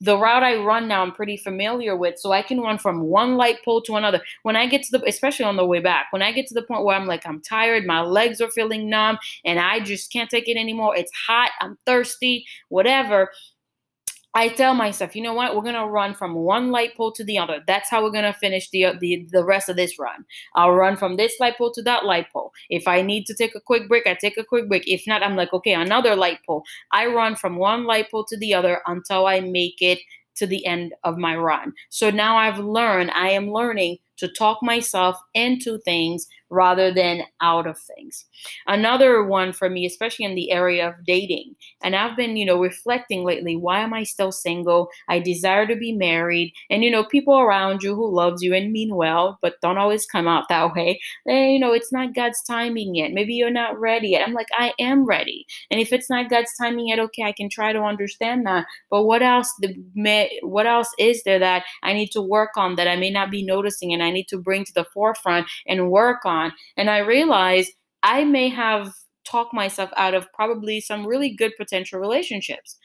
The 0.00 0.18
route 0.18 0.42
I 0.42 0.56
run 0.56 0.88
now, 0.88 1.02
I'm 1.02 1.12
pretty 1.12 1.38
familiar 1.38 1.96
with, 1.96 2.18
so 2.18 2.30
I 2.32 2.42
can 2.42 2.60
run 2.60 2.76
from 2.76 3.02
one 3.04 3.36
light 3.36 3.64
pole 3.64 3.80
to 3.82 3.96
another. 3.96 4.20
When 4.42 4.54
I 4.54 4.66
get 4.66 4.82
to 4.84 4.98
the, 4.98 5.04
especially 5.06 5.46
on 5.46 5.56
the 5.56 5.64
way 5.64 5.80
back, 5.80 6.08
when 6.10 6.22
I 6.22 6.32
get 6.32 6.46
to 6.48 6.54
the 6.54 6.62
point 6.62 6.84
where 6.84 6.94
I'm 6.94 7.06
like, 7.06 7.26
I'm 7.26 7.40
tired, 7.40 7.86
my 7.86 8.02
legs 8.02 8.40
are 8.42 8.50
feeling 8.50 8.90
numb, 8.90 9.18
and 9.44 9.58
I 9.58 9.80
just 9.80 10.12
can't 10.12 10.28
take 10.28 10.48
it 10.48 10.58
anymore. 10.58 10.94
It's 10.94 11.12
hot, 11.26 11.50
I'm 11.62 11.78
thirsty, 11.86 12.44
whatever. 12.68 13.30
I 14.36 14.48
tell 14.48 14.74
myself, 14.74 15.16
you 15.16 15.22
know 15.22 15.32
what? 15.32 15.56
We're 15.56 15.62
gonna 15.62 15.88
run 15.88 16.12
from 16.12 16.34
one 16.34 16.70
light 16.70 16.94
pole 16.94 17.10
to 17.12 17.24
the 17.24 17.38
other. 17.38 17.62
That's 17.66 17.88
how 17.88 18.04
we're 18.04 18.10
gonna 18.10 18.34
finish 18.34 18.68
the 18.68 18.92
the 19.00 19.26
the 19.32 19.42
rest 19.42 19.70
of 19.70 19.76
this 19.76 19.98
run. 19.98 20.26
I'll 20.54 20.72
run 20.72 20.98
from 20.98 21.16
this 21.16 21.40
light 21.40 21.56
pole 21.56 21.72
to 21.72 21.82
that 21.84 22.04
light 22.04 22.30
pole. 22.30 22.52
If 22.68 22.86
I 22.86 23.00
need 23.00 23.24
to 23.26 23.34
take 23.34 23.54
a 23.54 23.60
quick 23.60 23.88
break, 23.88 24.06
I 24.06 24.12
take 24.12 24.36
a 24.36 24.44
quick 24.44 24.68
break. 24.68 24.82
If 24.86 25.06
not, 25.06 25.22
I'm 25.22 25.36
like, 25.36 25.54
okay, 25.54 25.72
another 25.72 26.14
light 26.14 26.40
pole. 26.46 26.64
I 26.92 27.06
run 27.06 27.34
from 27.34 27.56
one 27.56 27.86
light 27.86 28.10
pole 28.10 28.26
to 28.28 28.36
the 28.36 28.52
other 28.52 28.82
until 28.86 29.26
I 29.26 29.40
make 29.40 29.80
it 29.80 30.00
to 30.34 30.46
the 30.46 30.66
end 30.66 30.92
of 31.02 31.16
my 31.16 31.34
run. 31.34 31.72
So 31.88 32.10
now 32.10 32.36
I've 32.36 32.58
learned, 32.58 33.12
I 33.12 33.30
am 33.30 33.50
learning 33.50 33.96
to 34.18 34.28
talk 34.28 34.58
myself 34.62 35.16
into 35.32 35.78
things 35.78 36.26
rather 36.50 36.92
than 36.92 37.22
out 37.40 37.66
of 37.66 37.78
things. 37.78 38.24
Another 38.66 39.24
one 39.24 39.52
for 39.52 39.68
me, 39.68 39.86
especially 39.86 40.24
in 40.24 40.34
the 40.34 40.50
area 40.52 40.88
of 40.88 40.94
dating, 41.06 41.54
and 41.82 41.94
I've 41.94 42.16
been, 42.16 42.36
you 42.36 42.44
know, 42.44 42.60
reflecting 42.60 43.24
lately, 43.24 43.56
why 43.56 43.80
am 43.80 43.92
I 43.94 44.04
still 44.04 44.32
single? 44.32 44.88
I 45.08 45.18
desire 45.18 45.66
to 45.66 45.76
be 45.76 45.92
married. 45.92 46.52
And, 46.70 46.82
you 46.82 46.90
know, 46.90 47.04
people 47.04 47.38
around 47.38 47.82
you 47.82 47.94
who 47.94 48.14
loves 48.14 48.42
you 48.42 48.54
and 48.54 48.72
mean 48.72 48.94
well, 48.94 49.38
but 49.42 49.60
don't 49.60 49.78
always 49.78 50.06
come 50.06 50.28
out 50.28 50.44
that 50.48 50.74
way. 50.74 51.00
Then, 51.24 51.50
you 51.50 51.58
know, 51.58 51.72
it's 51.72 51.92
not 51.92 52.14
God's 52.14 52.42
timing 52.42 52.94
yet. 52.94 53.12
Maybe 53.12 53.34
you're 53.34 53.50
not 53.50 53.78
ready 53.78 54.10
yet. 54.10 54.26
I'm 54.26 54.34
like, 54.34 54.48
I 54.52 54.72
am 54.78 55.04
ready. 55.04 55.46
And 55.70 55.80
if 55.80 55.92
it's 55.92 56.10
not 56.10 56.30
God's 56.30 56.54
timing 56.58 56.88
yet, 56.88 56.98
okay, 56.98 57.22
I 57.22 57.32
can 57.32 57.48
try 57.48 57.72
to 57.72 57.80
understand 57.80 58.46
that. 58.46 58.66
But 58.90 59.04
what 59.04 59.22
else, 59.22 59.52
the 59.60 59.74
what 60.42 60.66
else 60.66 60.88
is 60.98 61.22
there 61.24 61.38
that 61.38 61.64
I 61.82 61.92
need 61.92 62.10
to 62.12 62.22
work 62.22 62.50
on 62.56 62.76
that 62.76 62.88
I 62.88 62.96
may 62.96 63.10
not 63.10 63.30
be 63.30 63.44
noticing 63.44 63.92
and 63.92 64.02
I 64.02 64.10
need 64.10 64.28
to 64.28 64.38
bring 64.38 64.64
to 64.64 64.72
the 64.74 64.86
forefront 64.92 65.46
and 65.66 65.90
work 65.90 66.24
on. 66.36 66.52
And 66.76 66.90
I 66.90 66.98
realized 66.98 67.72
I 68.02 68.24
may 68.24 68.48
have 68.50 68.92
talked 69.24 69.54
myself 69.54 69.90
out 69.96 70.14
of 70.14 70.32
probably 70.32 70.80
some 70.80 71.06
really 71.06 71.34
good 71.34 71.52
potential 71.58 71.98
relationships. 71.98 72.76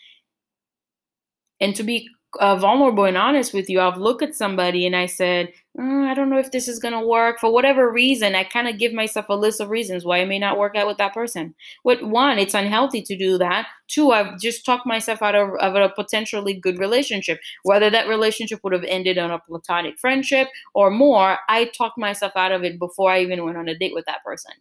And 1.60 1.75
to 1.75 1.84
be 1.84 2.08
uh, 2.40 2.56
vulnerable 2.56 3.06
and 3.06 3.18
honest 3.18 3.54
with 3.54 3.70
you, 3.70 3.82
I've 3.82 3.98
looked 3.98 4.24
at 4.24 4.36
somebody 4.36 4.86
and 4.86 4.96
I 4.96 5.06
said, 5.06 5.52
mm, 5.78 6.08
I 6.08 6.14
don't 6.14 6.30
know 6.30 6.40
if 6.40 6.52
this 6.52 6.68
is 6.68 6.80
going 6.80 6.94
to 6.94 7.06
work. 7.06 7.40
For 7.40 7.52
whatever 7.52 7.92
reason, 7.92 8.36
I 8.36 8.44
kind 8.44 8.68
of 8.68 8.78
give 8.78 8.94
myself 8.94 9.28
a 9.30 9.36
list 9.36 9.60
of 9.60 9.70
reasons 9.70 10.06
why 10.06 10.20
it 10.20 10.28
may 10.28 10.40
not 10.40 10.58
work 10.58 10.76
out 10.76 10.88
with 10.88 10.98
that 10.98 11.14
person. 11.14 11.54
What 11.84 12.04
one, 12.04 12.38
it's 12.38 12.54
unhealthy 12.54 13.02
to 13.02 13.18
do 13.18 13.38
that. 13.38 13.68
Two, 13.88 14.12
I've 14.12 14.40
just 14.40 14.66
talked 14.66 14.86
myself 14.86 15.22
out 15.22 15.36
of, 15.36 15.50
of 15.60 15.76
a 15.76 15.90
potentially 15.90 16.54
good 16.54 16.80
relationship. 16.80 17.40
Whether 17.64 17.90
that 17.90 18.08
relationship 18.08 18.62
would 18.64 18.74
have 18.74 18.86
ended 18.86 19.18
on 19.18 19.32
a 19.32 19.40
platonic 19.40 20.00
friendship 20.00 20.48
or 20.74 20.90
more, 20.90 21.38
I 21.50 21.66
talked 21.66 21.98
myself 21.98 22.34
out 22.36 22.52
of 22.54 22.64
it 22.64 22.80
before 22.80 23.12
I 23.12 23.22
even 23.22 23.44
went 23.44 23.58
on 23.58 23.68
a 23.68 23.78
date 23.78 23.94
with 23.94 24.06
that 24.06 24.24
person 24.24 24.54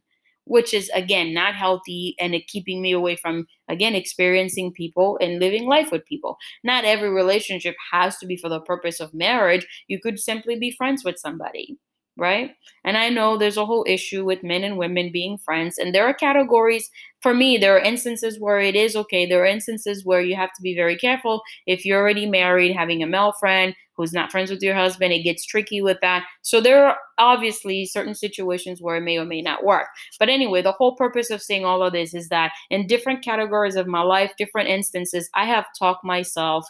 which 0.51 0.75
is 0.75 0.91
again 0.93 1.33
not 1.33 1.55
healthy 1.55 2.17
and 2.19 2.35
it 2.35 2.49
keeping 2.49 2.83
me 2.83 2.91
away 2.91 3.15
from 3.15 3.47
again 3.69 3.95
experiencing 3.95 4.73
people 4.73 5.17
and 5.21 5.39
living 5.39 5.67
life 5.69 5.91
with 5.93 6.05
people. 6.07 6.37
Not 6.65 6.85
every 6.85 7.09
relationship 7.11 7.77
has 7.93 8.17
to 8.19 8.27
be 8.27 8.37
for 8.37 8.49
the 8.49 8.61
purpose 8.61 8.99
of 8.99 9.15
marriage. 9.15 9.65
You 9.87 10.01
could 10.03 10.19
simply 10.19 10.59
be 10.59 10.73
friends 10.77 11.05
with 11.05 11.19
somebody 11.19 11.79
right? 12.17 12.51
And 12.85 12.99
i 12.99 13.09
know 13.09 13.39
there's 13.39 13.57
a 13.57 13.65
whole 13.65 13.85
issue 13.89 14.25
with 14.25 14.43
men 14.43 14.65
and 14.65 14.77
women 14.77 15.11
being 15.13 15.39
friends 15.39 15.79
and 15.79 15.95
there 15.95 16.05
are 16.05 16.13
categories 16.13 16.91
for 17.23 17.33
me 17.33 17.57
there 17.57 17.77
are 17.77 17.81
instances 17.81 18.39
where 18.41 18.59
it 18.61 18.75
is 18.75 18.97
okay. 18.97 19.27
There 19.27 19.43
are 19.43 19.47
instances 19.47 20.05
where 20.05 20.21
you 20.21 20.37
have 20.37 20.53
to 20.55 20.63
be 20.63 20.75
very 20.75 20.97
careful. 20.97 21.43
If 21.67 21.85
you're 21.85 22.01
already 22.01 22.27
married 22.27 22.75
having 22.75 23.03
a 23.03 23.07
male 23.07 23.33
friend 23.39 23.75
who's 24.01 24.13
not 24.13 24.31
friends 24.31 24.51
with 24.51 24.63
your 24.63 24.75
husband. 24.75 25.13
It 25.13 25.23
gets 25.23 25.45
tricky 25.45 25.81
with 25.81 25.99
that. 26.03 26.25
So 26.43 26.61
there 26.61 26.87
are 26.87 26.97
obviously 27.19 27.87
certain 27.87 28.15
situations 28.15 28.81
where 28.81 28.97
it 28.97 29.03
may 29.03 29.19
or 29.19 29.25
may 29.25 29.43
not 29.43 29.65
work. 29.65 29.87
But 30.19 30.29
anyway, 30.29 30.63
the 30.63 30.73
whole 30.73 30.97
purpose 30.97 31.31
of 31.31 31.43
saying 31.43 31.65
all 31.65 31.83
of 31.83 31.93
this 31.93 32.15
is 32.15 32.29
that 32.29 32.53
in 32.71 32.87
different 32.87 33.25
categories 33.25 33.77
of 33.77 33.87
my 33.87 34.03
life, 34.03 34.33
different 34.39 34.69
instances, 34.69 35.29
I 35.35 35.45
have 35.45 35.67
talked 35.79 36.05
myself 36.05 36.67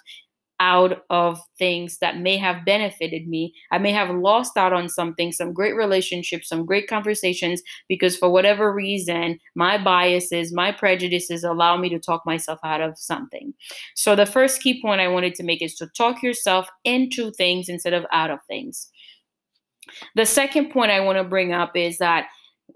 out 0.61 1.05
of 1.09 1.40
things 1.59 1.99
that 1.99 2.19
may 2.19 2.37
have 2.37 2.64
benefited 2.64 3.26
me. 3.26 3.55
I 3.73 3.79
may 3.79 3.93
have 3.93 4.14
lost 4.14 4.57
out 4.57 4.73
on 4.73 4.88
something, 4.88 5.33
some 5.33 5.52
great 5.52 5.75
relationships, 5.75 6.49
some 6.49 6.67
great 6.67 6.87
conversations, 6.87 7.62
because 7.88 8.17
for 8.17 8.31
whatever 8.31 8.73
reason, 8.73 9.38
my 9.55 9.83
biases, 9.83 10.52
my 10.52 10.71
prejudices 10.71 11.43
allow 11.43 11.76
me 11.76 11.88
to 11.88 11.99
talk 11.99 12.25
myself 12.26 12.61
out 12.62 12.83
of 12.83 12.99
something. 12.99 13.55
So, 13.97 14.14
the 14.14 14.26
first 14.26 14.62
key 14.62 14.81
point 14.83 15.00
I 15.00 15.09
wanted 15.09 15.35
to 15.37 15.43
make 15.43 15.62
is 15.62 15.75
to 15.76 15.88
talk 15.97 16.23
yourself 16.23 16.69
into 16.85 17.33
things 17.33 17.69
instead 17.69 17.95
of 17.95 18.05
out 18.12 18.31
of 18.31 18.40
things. 18.47 18.90
The 20.14 20.26
second 20.26 20.71
point 20.71 20.93
I 20.93 21.00
want 21.00 21.19
to 21.19 21.25
bring 21.25 21.52
up 21.52 21.75
is 21.75 21.99
that 21.99 22.26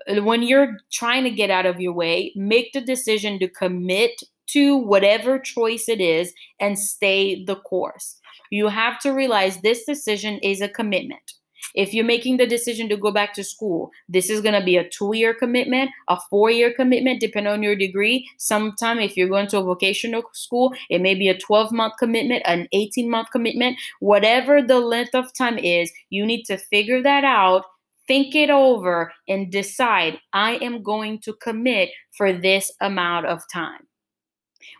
uh, 0.08 0.22
when 0.22 0.42
you're 0.42 0.78
trying 0.90 1.24
to 1.24 1.30
get 1.30 1.50
out 1.50 1.66
of 1.66 1.80
your 1.80 1.92
way, 1.92 2.32
make 2.34 2.72
the 2.72 2.80
decision 2.80 3.38
to 3.38 3.48
commit 3.48 4.22
to 4.48 4.76
whatever 4.76 5.38
choice 5.38 5.88
it 5.88 6.00
is 6.00 6.32
and 6.60 6.78
stay 6.78 7.44
the 7.44 7.56
course. 7.56 8.18
You 8.50 8.68
have 8.68 9.00
to 9.00 9.10
realize 9.10 9.58
this 9.58 9.84
decision 9.84 10.38
is 10.42 10.60
a 10.60 10.68
commitment. 10.68 11.32
If 11.74 11.92
you're 11.92 12.04
making 12.04 12.36
the 12.36 12.46
decision 12.46 12.88
to 12.90 12.96
go 12.96 13.10
back 13.10 13.34
to 13.34 13.42
school, 13.42 13.90
this 14.08 14.30
is 14.30 14.40
going 14.40 14.54
to 14.54 14.64
be 14.64 14.76
a 14.76 14.88
two 14.88 15.12
year 15.14 15.34
commitment, 15.34 15.90
a 16.08 16.18
four 16.30 16.50
year 16.50 16.72
commitment, 16.72 17.20
depending 17.20 17.52
on 17.52 17.62
your 17.62 17.74
degree. 17.74 18.28
Sometime, 18.38 19.00
if 19.00 19.16
you're 19.16 19.28
going 19.28 19.48
to 19.48 19.58
a 19.58 19.62
vocational 19.64 20.22
school, 20.34 20.72
it 20.90 21.00
may 21.00 21.14
be 21.14 21.28
a 21.28 21.38
12 21.38 21.72
month 21.72 21.94
commitment, 21.98 22.42
an 22.44 22.68
18 22.72 23.10
month 23.10 23.28
commitment. 23.32 23.76
Whatever 24.00 24.62
the 24.62 24.78
length 24.78 25.14
of 25.14 25.34
time 25.34 25.58
is, 25.58 25.90
you 26.10 26.24
need 26.24 26.44
to 26.44 26.58
figure 26.58 27.02
that 27.02 27.24
out 27.24 27.64
think 28.06 28.34
it 28.34 28.50
over 28.50 29.12
and 29.28 29.50
decide 29.50 30.18
I 30.32 30.56
am 30.56 30.82
going 30.82 31.20
to 31.20 31.32
commit 31.34 31.90
for 32.16 32.32
this 32.32 32.70
amount 32.80 33.26
of 33.26 33.42
time. 33.52 33.86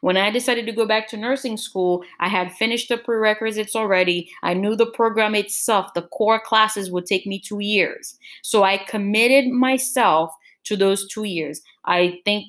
When 0.01 0.17
I 0.17 0.31
decided 0.31 0.67
to 0.67 0.73
go 0.73 0.87
back 0.87 1.09
to 1.09 1.17
nursing 1.17 1.57
school, 1.57 2.05
I 2.21 2.29
had 2.29 2.53
finished 2.53 2.89
the 2.89 2.99
prerequisites 2.99 3.77
already. 3.77 4.31
I 4.43 4.55
knew 4.55 4.77
the 4.77 4.87
program 4.87 5.35
itself, 5.35 5.95
the 5.95 6.03
core 6.03 6.41
classes 6.41 6.91
would 6.91 7.07
take 7.07 7.27
me 7.27 7.39
two 7.41 7.61
years. 7.61 8.19
So 8.43 8.63
I 8.63 8.79
committed 8.79 9.51
myself 9.51 10.33
to 10.65 10.77
those 10.77 11.07
two 11.09 11.25
years. 11.25 11.61
I 11.85 12.21
think 12.25 12.47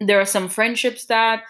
there 0.00 0.20
are 0.20 0.26
some 0.26 0.48
friendships 0.48 1.06
that 1.06 1.44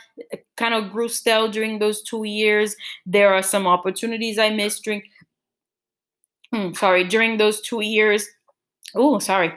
kind 0.56 0.74
of 0.74 0.92
grew 0.92 1.08
stale 1.08 1.48
during 1.48 1.78
those 1.78 2.02
two 2.02 2.24
years. 2.24 2.76
There 3.04 3.34
are 3.34 3.42
some 3.42 3.66
opportunities 3.66 4.38
I 4.38 4.50
missed 4.50 4.84
during, 4.84 5.02
hmm, 6.52 6.72
sorry, 6.72 7.04
during 7.04 7.38
those 7.38 7.60
two 7.60 7.80
years. 7.80 8.26
Oh, 8.94 9.18
sorry. 9.18 9.52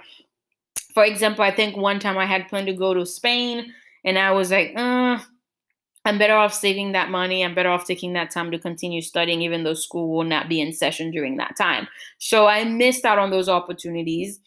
For 0.93 1.05
example, 1.05 1.43
I 1.43 1.51
think 1.51 1.77
one 1.77 1.99
time 1.99 2.17
I 2.17 2.25
had 2.25 2.47
planned 2.47 2.67
to 2.67 2.73
go 2.73 2.93
to 2.93 3.05
Spain 3.05 3.73
and 4.05 4.17
I 4.17 4.31
was 4.31 4.51
like, 4.51 4.73
uh, 4.75 5.19
I'm 6.05 6.17
better 6.17 6.35
off 6.35 6.53
saving 6.53 6.93
that 6.93 7.09
money. 7.09 7.43
I'm 7.43 7.53
better 7.53 7.69
off 7.69 7.85
taking 7.85 8.13
that 8.13 8.31
time 8.31 8.51
to 8.51 8.59
continue 8.59 9.01
studying, 9.01 9.41
even 9.41 9.63
though 9.63 9.73
school 9.73 10.09
will 10.09 10.23
not 10.23 10.47
be 10.49 10.61
in 10.61 10.73
session 10.73 11.11
during 11.11 11.37
that 11.37 11.55
time. 11.57 11.87
So 12.19 12.47
I 12.47 12.63
missed 12.63 13.05
out 13.05 13.19
on 13.19 13.31
those 13.31 13.49
opportunities 13.49 14.39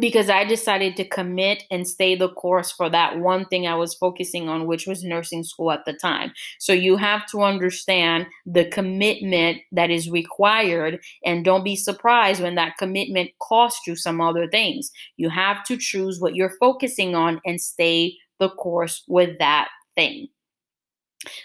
because 0.00 0.28
I 0.28 0.44
decided 0.44 0.96
to 0.96 1.04
commit 1.04 1.62
and 1.70 1.86
stay 1.86 2.16
the 2.16 2.30
course 2.30 2.72
for 2.72 2.90
that 2.90 3.20
one 3.20 3.44
thing 3.46 3.66
I 3.66 3.76
was 3.76 3.94
focusing 3.94 4.48
on, 4.48 4.66
which 4.66 4.86
was 4.86 5.04
nursing 5.04 5.44
school 5.44 5.70
at 5.70 5.84
the 5.84 5.92
time. 5.92 6.32
So 6.58 6.72
you 6.72 6.96
have 6.96 7.26
to 7.26 7.42
understand 7.42 8.26
the 8.44 8.64
commitment 8.64 9.58
that 9.72 9.90
is 9.90 10.10
required 10.10 11.00
and 11.24 11.44
don't 11.44 11.64
be 11.64 11.76
surprised 11.76 12.42
when 12.42 12.56
that 12.56 12.76
commitment 12.78 13.30
costs 13.40 13.86
you 13.86 13.94
some 13.94 14.20
other 14.20 14.48
things. 14.48 14.90
You 15.16 15.28
have 15.28 15.64
to 15.64 15.76
choose 15.76 16.20
what 16.20 16.34
you're 16.34 16.56
focusing 16.58 17.14
on 17.14 17.40
and 17.44 17.60
stay 17.60 18.16
the 18.38 18.50
course 18.50 19.02
with 19.08 19.38
that 19.38 19.68
thing. 19.94 20.28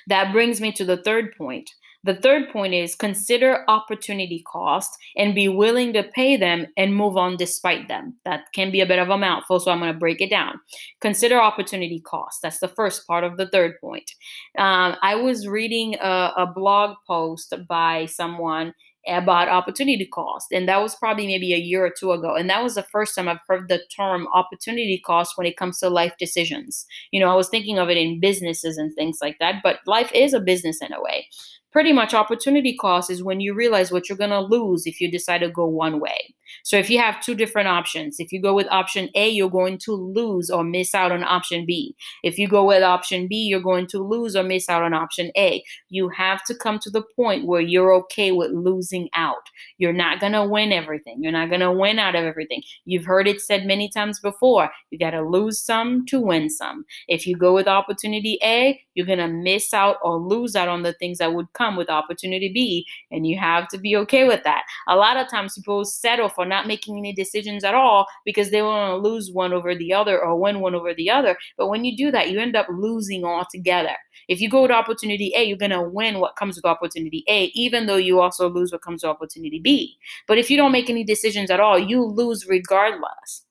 That 0.07 0.31
brings 0.31 0.59
me 0.59 0.71
to 0.73 0.85
the 0.85 0.97
third 0.97 1.33
point. 1.37 1.69
The 2.05 2.15
third 2.15 2.49
point 2.49 2.73
is 2.73 2.95
consider 2.95 3.65
opportunity 3.67 4.41
cost 4.49 4.97
and 5.17 5.35
be 5.35 5.49
willing 5.49 5.91
to 5.93 6.03
pay 6.03 6.37
them 6.37 6.67
and 6.77 6.95
move 6.95 7.17
on 7.17 7.35
despite 7.35 7.89
them. 7.89 8.15
That 8.23 8.45
can 8.55 8.71
be 8.71 8.79
a 8.79 8.85
bit 8.85 8.99
of 8.99 9.09
a 9.09 9.17
mouthful, 9.17 9.59
so 9.59 9.69
I'm 9.69 9.79
going 9.79 9.91
to 9.91 9.99
break 9.99 10.21
it 10.21 10.29
down. 10.29 10.61
Consider 11.01 11.41
opportunity 11.41 11.99
cost. 11.99 12.39
That's 12.41 12.59
the 12.59 12.69
first 12.69 13.05
part 13.05 13.25
of 13.25 13.35
the 13.35 13.49
third 13.49 13.73
point. 13.81 14.09
Um, 14.57 14.95
I 15.01 15.15
was 15.15 15.45
reading 15.45 15.95
a, 15.95 16.31
a 16.37 16.51
blog 16.55 16.95
post 17.05 17.53
by 17.67 18.05
someone 18.05 18.73
about 19.07 19.47
opportunity 19.47 20.05
cost. 20.05 20.47
And 20.51 20.67
that 20.67 20.81
was 20.81 20.95
probably 20.95 21.27
maybe 21.27 21.53
a 21.53 21.57
year 21.57 21.85
or 21.85 21.93
two 21.97 22.11
ago. 22.11 22.35
And 22.35 22.49
that 22.49 22.63
was 22.63 22.75
the 22.75 22.83
first 22.83 23.15
time 23.15 23.27
I've 23.27 23.39
heard 23.47 23.69
the 23.69 23.81
term 23.95 24.27
opportunity 24.33 25.01
cost 25.05 25.37
when 25.37 25.47
it 25.47 25.57
comes 25.57 25.79
to 25.79 25.89
life 25.89 26.13
decisions. 26.19 26.85
You 27.11 27.19
know, 27.19 27.31
I 27.31 27.35
was 27.35 27.49
thinking 27.49 27.79
of 27.79 27.89
it 27.89 27.97
in 27.97 28.19
businesses 28.19 28.77
and 28.77 28.93
things 28.93 29.19
like 29.21 29.37
that, 29.39 29.61
but 29.63 29.79
life 29.85 30.11
is 30.13 30.33
a 30.33 30.39
business 30.39 30.81
in 30.81 30.93
a 30.93 31.01
way 31.01 31.27
pretty 31.71 31.93
much 31.93 32.13
opportunity 32.13 32.75
cost 32.75 33.09
is 33.09 33.23
when 33.23 33.39
you 33.39 33.53
realize 33.53 33.91
what 33.91 34.09
you're 34.09 34.17
going 34.17 34.29
to 34.29 34.39
lose 34.39 34.85
if 34.85 34.99
you 34.99 35.11
decide 35.11 35.39
to 35.39 35.49
go 35.49 35.65
one 35.65 35.99
way. 35.99 36.33
So 36.63 36.77
if 36.77 36.89
you 36.89 36.99
have 36.99 37.21
two 37.21 37.35
different 37.35 37.67
options, 37.67 38.15
if 38.19 38.31
you 38.31 38.41
go 38.41 38.53
with 38.53 38.67
option 38.71 39.09
A, 39.15 39.29
you're 39.29 39.49
going 39.49 39.77
to 39.79 39.93
lose 39.93 40.49
or 40.49 40.63
miss 40.63 40.95
out 40.95 41.11
on 41.11 41.23
option 41.23 41.65
B. 41.65 41.95
If 42.23 42.37
you 42.37 42.47
go 42.47 42.65
with 42.65 42.83
option 42.83 43.27
B, 43.27 43.35
you're 43.35 43.61
going 43.61 43.87
to 43.87 43.99
lose 43.99 44.35
or 44.35 44.43
miss 44.43 44.67
out 44.67 44.83
on 44.83 44.93
option 44.93 45.31
A. 45.37 45.63
You 45.89 46.09
have 46.09 46.43
to 46.45 46.55
come 46.55 46.79
to 46.79 46.89
the 46.89 47.03
point 47.15 47.45
where 47.45 47.61
you're 47.61 47.93
okay 47.93 48.31
with 48.31 48.51
losing 48.51 49.09
out. 49.15 49.35
You're 49.77 49.93
not 49.93 50.19
going 50.19 50.33
to 50.33 50.43
win 50.43 50.71
everything. 50.71 51.17
You're 51.21 51.31
not 51.31 51.49
going 51.49 51.61
to 51.61 51.71
win 51.71 51.99
out 51.99 52.15
of 52.15 52.23
everything. 52.23 52.63
You've 52.85 53.05
heard 53.05 53.27
it 53.27 53.41
said 53.41 53.65
many 53.65 53.89
times 53.89 54.19
before. 54.19 54.69
You 54.89 54.97
got 54.97 55.11
to 55.11 55.21
lose 55.21 55.63
some 55.63 56.05
to 56.07 56.19
win 56.19 56.49
some. 56.49 56.85
If 57.07 57.27
you 57.27 57.35
go 57.35 57.53
with 57.53 57.67
opportunity 57.67 58.39
A, 58.43 58.81
you're 58.95 59.05
going 59.05 59.19
to 59.19 59.27
miss 59.27 59.73
out 59.73 59.97
or 60.03 60.17
lose 60.17 60.55
out 60.55 60.67
on 60.67 60.83
the 60.83 60.93
things 60.93 61.19
that 61.19 61.33
would 61.33 61.53
come 61.59 61.75
with 61.75 61.89
opportunity 61.89 62.51
B, 62.51 62.85
and 63.11 63.27
you 63.27 63.37
have 63.37 63.67
to 63.69 63.77
be 63.77 63.95
okay 63.97 64.25
with 64.25 64.43
that. 64.43 64.63
A 64.87 64.95
lot 64.95 65.17
of 65.17 65.29
times 65.29 65.55
people 65.55 65.83
settle 65.85 66.29
for 66.29 66.45
not 66.45 66.67
making 66.67 66.97
any 66.97 67.13
decisions 67.13 67.63
at 67.63 67.75
all 67.75 68.05
because 68.25 68.49
they 68.49 68.61
want 68.61 68.91
to 68.91 69.09
lose 69.09 69.31
one 69.31 69.53
over 69.53 69.75
the 69.75 69.93
other 69.93 70.19
or 70.19 70.39
win 70.39 70.61
one 70.61 70.75
over 70.75 70.93
the 70.93 71.09
other. 71.09 71.37
But 71.57 71.67
when 71.67 71.85
you 71.85 71.95
do 71.97 72.11
that, 72.11 72.31
you 72.31 72.39
end 72.39 72.55
up 72.55 72.67
losing 72.69 73.23
altogether. 73.23 73.95
If 74.27 74.39
you 74.39 74.49
go 74.49 74.67
to 74.67 74.73
opportunity 74.73 75.33
A, 75.35 75.43
you're 75.43 75.57
going 75.57 75.71
to 75.71 75.81
win 75.81 76.19
what 76.19 76.35
comes 76.35 76.55
with 76.55 76.65
opportunity 76.65 77.23
A, 77.27 77.45
even 77.55 77.87
though 77.87 77.97
you 77.97 78.21
also 78.21 78.49
lose 78.49 78.71
what 78.71 78.81
comes 78.81 79.03
with 79.03 79.09
opportunity 79.09 79.59
B. 79.59 79.97
But 80.27 80.37
if 80.37 80.49
you 80.49 80.57
don't 80.57 80.71
make 80.71 80.89
any 80.89 81.03
decisions 81.03 81.49
at 81.49 81.59
all, 81.59 81.77
you 81.77 82.03
lose 82.03 82.47
regardless. 82.47 83.45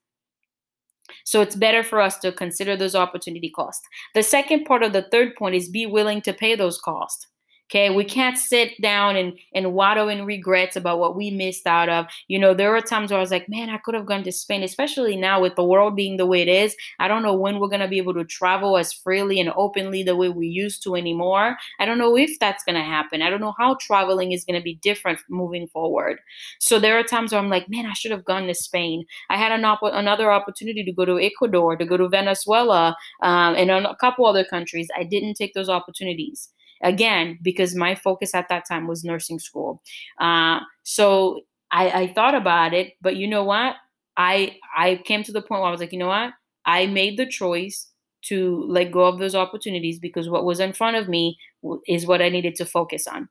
So 1.25 1.41
it's 1.41 1.57
better 1.57 1.83
for 1.83 2.01
us 2.01 2.19
to 2.19 2.33
consider 2.33 2.77
those 2.77 2.95
opportunity 2.95 3.51
costs. 3.51 3.87
The 4.15 4.23
second 4.23 4.65
part 4.65 4.83
of 4.83 4.93
the 4.93 5.07
third 5.11 5.37
point 5.37 5.55
is 5.55 5.69
be 5.69 5.87
willing 5.87 6.23
to 6.23 6.33
pay 6.33 6.55
those 6.55 6.79
costs. 6.81 7.27
Okay, 7.71 7.91
we 7.91 8.03
can't 8.03 8.39
sit 8.39 8.81
down 8.81 9.15
and 9.17 9.39
and 9.53 9.75
wallow 9.75 10.09
in 10.09 10.25
regrets 10.25 10.75
about 10.75 10.99
what 10.99 11.15
we 11.15 11.31
missed 11.31 11.67
out 11.67 11.91
of. 11.91 12.07
You 12.27 12.39
know, 12.39 12.55
there 12.55 12.71
were 12.71 12.81
times 12.81 13.11
where 13.11 13.19
I 13.19 13.21
was 13.21 13.31
like, 13.31 13.47
man, 13.47 13.69
I 13.69 13.77
could 13.77 13.95
have 13.95 14.07
gone 14.07 14.23
to 14.25 14.33
Spain, 14.33 14.63
especially 14.63 15.17
now 15.17 15.43
with 15.43 15.55
the 15.55 15.63
world 15.65 15.95
being 15.95 16.17
the 16.17 16.25
way 16.25 16.41
it 16.41 16.49
is. 16.49 16.75
I 16.99 17.09
don't 17.09 17.23
know 17.23 17.35
when 17.35 17.59
we're 17.59 17.69
gonna 17.69 17.87
be 17.87 17.99
able 17.99 18.15
to 18.15 18.25
travel 18.25 18.79
as 18.79 18.95
freely 18.95 19.39
and 19.39 19.53
openly 19.55 20.03
the 20.03 20.17
way 20.17 20.31
we 20.31 20.47
used 20.47 20.83
to 20.85 20.95
anymore. 20.97 21.59
I 21.79 21.85
don't 21.85 21.99
know 21.99 22.17
if 22.17 22.39
that's 22.41 22.65
gonna 22.65 22.83
happen. 22.83 23.21
I 23.21 23.29
don't 23.29 23.43
know 23.43 23.55
how 23.59 23.77
traveling 23.79 24.33
is 24.33 24.47
gonna 24.47 24.63
be 24.63 24.77
different 24.77 25.19
moving 25.29 25.69
forward. 25.69 26.21
So 26.59 26.79
there 26.79 26.99
are 26.99 27.03
times 27.03 27.33
where 27.33 27.41
I'm 27.41 27.51
like, 27.51 27.69
man, 27.69 27.85
I 27.85 27.93
should 27.93 28.13
have 28.13 28.25
gone 28.25 28.47
to 28.47 28.55
Spain. 28.55 29.05
I 29.29 29.37
had 29.37 29.53
an 29.53 29.67
op- 29.67 29.83
another 29.83 30.33
opportunity 30.33 30.85
to 30.85 30.93
go 30.93 31.05
to 31.05 31.21
Ecuador, 31.21 31.77
to 31.77 31.85
go 31.85 31.99
to 31.99 32.09
Venezuela, 32.09 32.97
um, 33.23 33.55
and 33.57 33.71
a 33.71 33.95
couple 33.97 34.25
other 34.25 34.45
countries. 34.45 34.89
I 34.97 35.05
didn't 35.05 35.35
take 35.35 35.53
those 35.53 35.69
opportunities 35.69 36.49
again 36.83 37.39
because 37.43 37.75
my 37.75 37.95
focus 37.95 38.35
at 38.35 38.49
that 38.49 38.65
time 38.69 38.87
was 38.87 39.05
nursing 39.05 39.39
school. 39.39 39.83
Uh, 40.21 40.61
so 40.83 41.41
I, 41.71 41.91
I 41.91 42.13
thought 42.13 42.35
about 42.35 42.75
it, 42.75 42.95
but 43.01 43.17
you 43.17 43.27
know 43.27 43.45
what? 43.45 43.77
I 44.17 44.57
I 44.77 45.01
came 45.05 45.23
to 45.25 45.33
the 45.33 45.43
point 45.43 45.61
where 45.61 45.69
I 45.69 45.71
was 45.71 45.81
like, 45.81 45.93
you 45.93 45.99
know 45.99 46.09
what? 46.09 46.33
I 46.67 46.87
made 46.87 47.19
the 47.19 47.27
choice 47.27 47.91
to 48.27 48.65
let 48.69 48.93
go 48.93 49.05
of 49.05 49.19
those 49.19 49.35
opportunities 49.35 49.99
because 49.99 50.29
what 50.29 50.45
was 50.45 50.61
in 50.61 50.73
front 50.73 50.97
of 50.97 51.09
me 51.09 51.39
is 51.87 52.07
what 52.07 52.21
I 52.21 52.29
needed 52.29 52.57
to 52.57 52.67
focus 52.67 53.07
on. 53.07 53.29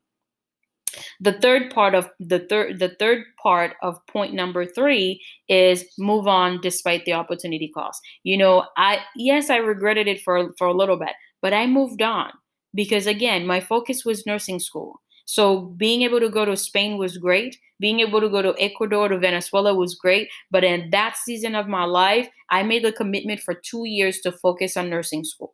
The 1.20 1.34
third 1.34 1.72
part 1.74 1.94
of 1.94 2.10
the 2.20 2.40
third 2.40 2.80
the 2.80 2.96
third 3.00 3.26
part 3.44 3.76
of 3.84 4.00
point 4.08 4.34
number 4.34 4.66
3 4.66 5.22
is 5.50 5.86
move 6.00 6.28
on 6.28 6.60
despite 6.62 7.06
the 7.06 7.14
opportunity 7.14 7.70
cost. 7.74 8.02
You 8.24 8.38
know, 8.38 8.66
I 8.78 9.00
yes, 9.16 9.50
I 9.50 9.58
regretted 9.58 10.08
it 10.08 10.22
for 10.22 10.54
for 10.58 10.68
a 10.68 10.74
little 10.74 10.98
bit, 10.98 11.14
but 11.42 11.54
I 11.54 11.68
moved 11.68 12.02
on 12.02 12.32
because 12.74 13.08
again, 13.08 13.46
my 13.46 13.60
focus 13.60 14.06
was 14.06 14.26
nursing 14.26 14.60
school. 14.60 15.02
So 15.26 15.74
being 15.78 16.04
able 16.04 16.22
to 16.22 16.30
go 16.30 16.46
to 16.46 16.56
Spain 16.56 16.98
was 16.98 17.18
great. 17.18 17.58
Being 17.80 18.00
able 18.00 18.22
to 18.22 18.30
go 18.30 18.42
to 18.42 18.56
Ecuador 18.60 19.10
to 19.10 19.20
Venezuela 19.20 19.74
was 19.74 19.94
great. 19.94 20.30
But 20.50 20.64
in 20.64 20.90
that 20.92 21.18
season 21.18 21.54
of 21.54 21.68
my 21.68 21.84
life, 21.84 22.30
I 22.50 22.64
made 22.64 22.84
the 22.84 22.94
commitment 22.94 23.42
for 23.42 23.54
two 23.54 23.84
years 23.86 24.20
to 24.22 24.32
focus 24.32 24.78
on 24.78 24.90
nursing 24.90 25.26
school. 25.26 25.54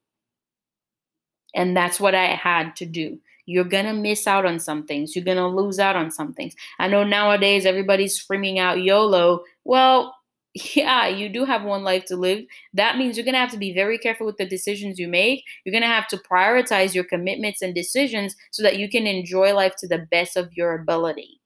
And 1.55 1.75
that's 1.75 1.99
what 1.99 2.13
I 2.15 2.27
had 2.27 2.75
to 2.77 2.85
do. 2.85 3.19
You're 3.45 3.65
going 3.65 3.85
to 3.85 3.93
miss 3.93 4.27
out 4.27 4.45
on 4.45 4.59
some 4.59 4.85
things. 4.85 5.15
You're 5.15 5.25
going 5.25 5.37
to 5.37 5.47
lose 5.47 5.79
out 5.79 5.95
on 5.95 6.11
some 6.11 6.33
things. 6.33 6.55
I 6.79 6.87
know 6.87 7.03
nowadays 7.03 7.65
everybody's 7.65 8.15
screaming 8.15 8.59
out 8.59 8.81
YOLO. 8.81 9.43
Well, 9.65 10.15
yeah, 10.53 11.07
you 11.07 11.29
do 11.29 11.45
have 11.45 11.63
one 11.63 11.83
life 11.83 12.05
to 12.05 12.15
live. 12.15 12.45
That 12.73 12.97
means 12.97 13.17
you're 13.17 13.25
going 13.25 13.33
to 13.33 13.39
have 13.39 13.51
to 13.51 13.57
be 13.57 13.73
very 13.73 13.97
careful 13.97 14.25
with 14.25 14.37
the 14.37 14.45
decisions 14.45 14.99
you 14.99 15.07
make. 15.07 15.43
You're 15.65 15.71
going 15.71 15.81
to 15.81 15.87
have 15.87 16.07
to 16.09 16.17
prioritize 16.17 16.93
your 16.93 17.03
commitments 17.03 17.61
and 17.61 17.73
decisions 17.73 18.35
so 18.51 18.61
that 18.63 18.77
you 18.77 18.89
can 18.89 19.07
enjoy 19.07 19.53
life 19.53 19.75
to 19.77 19.87
the 19.87 20.05
best 20.11 20.37
of 20.37 20.53
your 20.53 20.75
ability. 20.75 21.39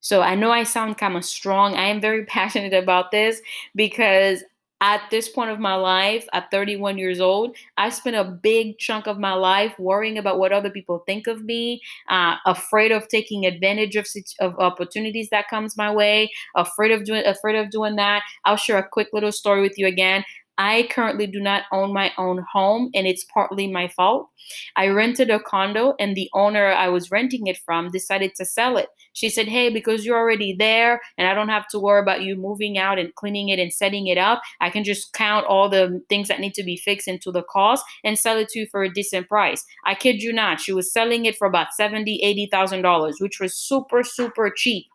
So 0.00 0.22
I 0.22 0.36
know 0.36 0.52
I 0.52 0.62
sound 0.62 0.98
kind 0.98 1.16
of 1.16 1.24
strong. 1.24 1.74
I 1.74 1.86
am 1.86 2.00
very 2.00 2.24
passionate 2.26 2.74
about 2.74 3.10
this 3.10 3.40
because 3.74 4.44
at 4.80 5.02
this 5.10 5.28
point 5.28 5.50
of 5.50 5.58
my 5.58 5.74
life, 5.74 6.26
at 6.34 6.50
31 6.50 6.98
years 6.98 7.20
old, 7.20 7.56
I 7.78 7.88
spent 7.88 8.16
a 8.16 8.24
big 8.24 8.78
chunk 8.78 9.06
of 9.06 9.18
my 9.18 9.32
life 9.32 9.74
worrying 9.78 10.18
about 10.18 10.38
what 10.38 10.52
other 10.52 10.68
people 10.70 11.02
think 11.06 11.26
of 11.26 11.42
me, 11.44 11.80
uh, 12.08 12.36
afraid 12.44 12.92
of 12.92 13.08
taking 13.08 13.46
advantage 13.46 13.96
of, 13.96 14.06
of 14.40 14.58
opportunities 14.58 15.30
that 15.30 15.48
comes 15.48 15.76
my 15.76 15.92
way, 15.92 16.30
afraid 16.54 16.90
of 16.92 17.04
doing 17.04 17.24
afraid 17.24 17.56
of 17.56 17.70
doing 17.70 17.96
that. 17.96 18.22
I'll 18.44 18.56
share 18.56 18.78
a 18.78 18.86
quick 18.88 19.08
little 19.12 19.32
story 19.32 19.62
with 19.62 19.78
you 19.78 19.86
again. 19.86 20.24
I 20.58 20.88
currently 20.90 21.26
do 21.26 21.40
not 21.40 21.64
own 21.70 21.92
my 21.92 22.12
own 22.16 22.44
home, 22.50 22.90
and 22.94 23.06
it's 23.06 23.24
partly 23.24 23.66
my 23.70 23.88
fault. 23.88 24.28
I 24.74 24.88
rented 24.88 25.30
a 25.30 25.38
condo, 25.40 25.94
and 25.98 26.16
the 26.16 26.30
owner 26.34 26.66
I 26.72 26.88
was 26.88 27.10
renting 27.10 27.46
it 27.46 27.58
from 27.64 27.90
decided 27.90 28.34
to 28.36 28.44
sell 28.44 28.76
it. 28.78 28.88
She 29.16 29.30
said, 29.30 29.48
Hey, 29.48 29.70
because 29.70 30.04
you're 30.04 30.18
already 30.18 30.54
there, 30.56 31.00
and 31.18 31.26
I 31.26 31.34
don't 31.34 31.48
have 31.48 31.66
to 31.68 31.80
worry 31.80 32.00
about 32.00 32.22
you 32.22 32.36
moving 32.36 32.78
out 32.78 32.98
and 32.98 33.14
cleaning 33.14 33.48
it 33.48 33.58
and 33.58 33.72
setting 33.72 34.06
it 34.06 34.18
up, 34.18 34.42
I 34.60 34.70
can 34.70 34.84
just 34.84 35.12
count 35.14 35.46
all 35.46 35.68
the 35.68 36.02
things 36.08 36.28
that 36.28 36.40
need 36.40 36.54
to 36.54 36.62
be 36.64 36.76
fixed 36.76 37.08
into 37.08 37.32
the 37.32 37.42
cost 37.42 37.84
and 38.04 38.18
sell 38.18 38.38
it 38.38 38.48
to 38.50 38.60
you 38.60 38.66
for 38.70 38.82
a 38.82 38.92
decent 38.92 39.28
price. 39.28 39.64
I 39.84 39.94
kid 39.94 40.22
you 40.22 40.32
not, 40.32 40.60
she 40.60 40.72
was 40.72 40.92
selling 40.92 41.24
it 41.24 41.36
for 41.36 41.46
about 41.48 41.74
seventy, 41.74 42.20
eighty 42.22 42.48
thousand 42.50 42.82
dollars, 42.82 43.16
which 43.20 43.40
was 43.40 43.58
super, 43.58 44.04
super 44.04 44.50
cheap. 44.54 44.86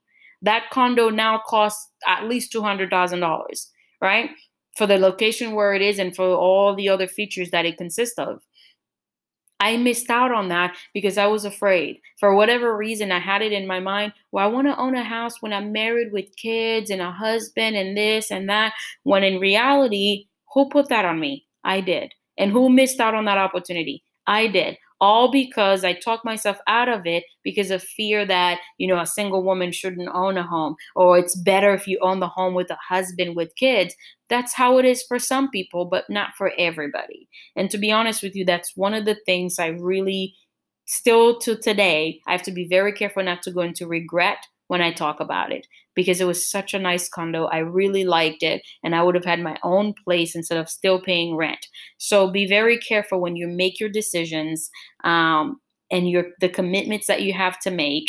That 0.41 0.69
condo 0.71 1.09
now 1.09 1.41
costs 1.47 1.89
at 2.07 2.27
least 2.27 2.51
two 2.51 2.61
hundred 2.61 2.89
thousand 2.89 3.19
dollars, 3.21 3.71
right? 4.01 4.29
for 4.77 4.87
the 4.87 4.97
location 4.97 5.51
where 5.51 5.73
it 5.73 5.81
is 5.81 5.99
and 5.99 6.15
for 6.15 6.27
all 6.33 6.73
the 6.75 6.87
other 6.87 7.07
features 7.07 7.51
that 7.51 7.65
it 7.65 7.77
consists 7.77 8.17
of. 8.17 8.41
I 9.61 9.77
missed 9.77 10.09
out 10.09 10.31
on 10.31 10.49
that 10.49 10.75
because 10.91 11.19
I 11.19 11.27
was 11.27 11.45
afraid. 11.45 12.01
For 12.19 12.33
whatever 12.33 12.75
reason, 12.75 13.11
I 13.11 13.19
had 13.19 13.43
it 13.43 13.51
in 13.51 13.67
my 13.67 13.79
mind, 13.79 14.11
well, 14.31 14.43
I 14.43 14.47
want 14.51 14.67
to 14.67 14.77
own 14.77 14.95
a 14.95 15.03
house 15.03 15.39
when 15.39 15.53
I'm 15.53 15.71
married 15.71 16.11
with 16.11 16.35
kids 16.35 16.89
and 16.89 17.01
a 17.01 17.11
husband 17.11 17.77
and 17.77 17.95
this 17.95 18.31
and 18.31 18.49
that. 18.49 18.73
When 19.03 19.23
in 19.23 19.39
reality, 19.39 20.25
who 20.53 20.67
put 20.67 20.89
that 20.89 21.05
on 21.05 21.19
me? 21.19 21.45
I 21.63 21.79
did. 21.79 22.11
And 22.39 22.51
who 22.51 22.69
missed 22.69 22.99
out 22.99 23.13
on 23.13 23.25
that 23.25 23.37
opportunity? 23.37 24.03
I 24.25 24.47
did 24.47 24.77
all 25.01 25.31
because 25.31 25.84
I 25.84 25.93
talked 25.93 26.24
myself 26.24 26.58
out 26.67 26.88
of 26.88 27.05
it 27.08 27.24
because 27.43 27.72
of 27.72 27.84
fear 27.84 28.25
that, 28.27 28.60
you 28.77 28.88
know, 28.88 29.00
a 29.00 29.05
single 29.05 29.43
woman 29.43 29.72
shouldn't 29.72 30.10
own 30.13 30.38
a 30.38 30.43
home 30.43 30.75
or 30.96 31.17
it's 31.17 31.36
better 31.36 31.74
if 31.74 31.88
you 31.88 31.98
own 32.01 32.20
the 32.20 32.27
home 32.27 32.53
with 32.53 32.70
a 32.70 32.77
husband 32.88 33.36
with 33.36 33.55
kids. 33.55 33.96
That's 34.29 34.53
how 34.53 34.77
it 34.77 34.86
is 34.86 35.03
for 35.03 35.20
some 35.20 35.50
people, 35.50 35.86
but 35.86 36.10
not 36.10 36.29
for 36.38 36.53
everybody. 36.58 37.27
And 37.55 37.70
to 37.72 37.79
be 37.79 37.91
honest 37.91 38.22
with 38.22 38.36
you, 38.36 38.46
that's 38.46 38.77
one 38.77 38.93
of 38.93 39.05
the 39.05 39.17
things 39.25 39.60
I 39.60 39.67
really 39.67 40.36
still 40.86 41.39
to 41.39 41.55
today, 41.55 42.22
I 42.27 42.34
have 42.34 42.43
to 42.43 42.51
be 42.51 42.67
very 42.67 42.93
careful 42.93 43.24
not 43.24 43.41
to 43.43 43.51
go 43.51 43.62
into 43.62 43.88
regret 43.88 44.38
when 44.71 44.81
I 44.81 44.93
talk 44.93 45.19
about 45.19 45.51
it 45.51 45.67
because 45.95 46.21
it 46.21 46.25
was 46.25 46.49
such 46.49 46.73
a 46.73 46.79
nice 46.79 47.09
condo. 47.09 47.43
I 47.47 47.57
really 47.57 48.05
liked 48.05 48.41
it 48.41 48.61
and 48.85 48.95
I 48.95 49.03
would 49.03 49.15
have 49.15 49.25
had 49.25 49.41
my 49.41 49.57
own 49.63 49.93
place 50.05 50.33
instead 50.33 50.57
of 50.57 50.69
still 50.69 51.01
paying 51.01 51.35
rent. 51.35 51.67
So 51.98 52.31
be 52.31 52.48
very 52.48 52.77
careful 52.77 53.19
when 53.19 53.35
you 53.35 53.50
make 53.50 53.81
your 53.81 53.89
decisions 53.89 54.69
um, 55.03 55.59
and 55.91 56.09
your 56.09 56.27
the 56.39 56.48
commitments 56.48 57.07
that 57.07 57.22
you 57.22 57.33
have 57.33 57.59
to 57.63 57.69
make 57.69 58.05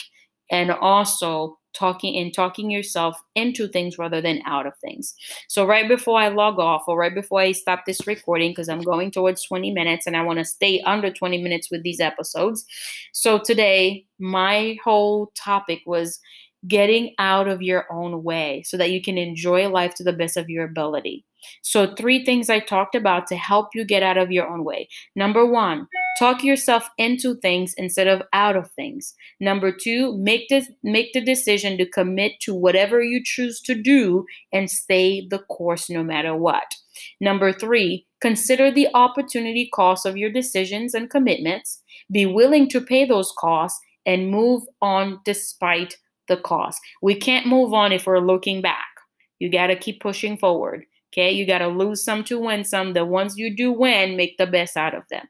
and 0.53 0.71
also 0.71 1.59
talking 1.75 2.17
and 2.17 2.33
talking 2.33 2.71
yourself 2.71 3.21
into 3.35 3.67
things 3.67 3.99
rather 3.99 4.21
than 4.21 4.41
out 4.47 4.67
of 4.67 4.75
things. 4.79 5.17
So 5.49 5.67
right 5.67 5.89
before 5.89 6.21
I 6.21 6.29
log 6.29 6.61
off 6.61 6.85
or 6.87 6.97
right 6.97 7.15
before 7.15 7.41
I 7.41 7.51
stop 7.53 7.87
this 7.87 8.07
recording 8.07 8.53
because 8.53 8.69
I'm 8.69 8.83
going 8.83 9.11
towards 9.11 9.45
20 9.47 9.73
minutes 9.73 10.07
and 10.07 10.17
I 10.17 10.23
want 10.23 10.39
to 10.39 10.45
stay 10.45 10.81
under 10.83 11.11
20 11.11 11.43
minutes 11.43 11.73
with 11.73 11.83
these 11.83 11.99
episodes. 11.99 12.65
So 13.13 13.41
today 13.41 14.05
my 14.21 14.77
whole 14.85 15.33
topic 15.35 15.81
was 15.87 16.21
getting 16.67 17.15
out 17.19 17.49
of 17.49 17.63
your 17.63 17.87
own 17.93 18.23
way 18.23 18.63
so 18.65 18.77
that 18.77 18.91
you 18.91 19.03
can 19.03 19.19
enjoy 19.19 19.69
life 19.69 19.95
to 19.95 20.05
the 20.05 20.13
best 20.13 20.37
of 20.37 20.49
your 20.49 20.65
ability. 20.65 21.25
So, 21.63 21.93
three 21.95 22.25
things 22.25 22.49
I 22.49 22.61
talked 22.61 22.95
about 22.95 23.27
to 23.29 23.37
help 23.37 23.71
you 23.75 23.85
get 23.85 24.03
out 24.03 24.17
of 24.17 24.31
your 24.31 24.49
own 24.49 24.65
way. 24.65 24.89
Number 25.17 25.45
one, 25.45 25.89
talk 26.19 26.45
yourself 26.45 26.89
into 26.99 27.35
things 27.37 27.75
instead 27.77 28.07
of 28.07 28.23
out 28.33 28.57
of 28.57 28.71
things. 28.73 29.15
Number 29.41 29.73
two, 29.73 30.17
make 30.19 30.49
this 30.49 30.71
make 30.85 31.13
the 31.13 31.21
decision 31.21 31.79
to 31.79 31.87
commit 31.87 32.33
to 32.43 32.55
whatever 32.55 33.03
you 33.03 33.23
choose 33.25 33.61
to 33.63 33.75
do 33.75 34.25
and 34.53 34.71
stay 34.71 35.27
the 35.27 35.41
course 35.41 35.91
no 35.91 36.05
matter 36.05 36.37
what. 36.37 36.75
Number 37.21 37.53
three, 37.53 38.07
consider 38.21 38.71
the 38.71 38.89
opportunity 38.95 39.69
cost 39.73 40.07
of 40.07 40.17
your 40.17 40.31
decisions 40.31 40.95
and 40.95 41.11
commitments. 41.11 41.83
Be 42.11 42.27
willing 42.27 42.69
to 42.69 42.81
pay 42.81 43.05
those 43.05 43.33
costs 43.37 43.81
and 44.07 44.31
move 44.31 44.63
on 44.81 45.21
despite 45.25 45.97
the 46.29 46.37
cost. 46.37 46.81
We 47.03 47.15
can't 47.15 47.47
move 47.47 47.73
on 47.73 47.93
if 47.93 48.07
we're 48.07 48.19
looking 48.19 48.63
back. 48.63 48.87
You 49.39 49.51
got 49.51 49.69
to 49.69 49.77
keep 49.77 50.01
pushing 50.01 50.37
forward. 50.37 50.85
Okay. 51.13 51.31
You 51.33 51.47
got 51.47 51.59
to 51.59 51.69
lose 51.69 52.05
some 52.05 52.25
to 52.25 52.39
win 52.39 52.65
some. 52.65 52.93
The 52.93 53.05
ones 53.05 53.37
you 53.37 53.55
do 53.55 53.73
win, 53.73 54.17
make 54.17 54.39
the 54.39 54.47
best 54.47 54.77
out 54.77 54.95
of 54.95 55.05
them. 55.11 55.29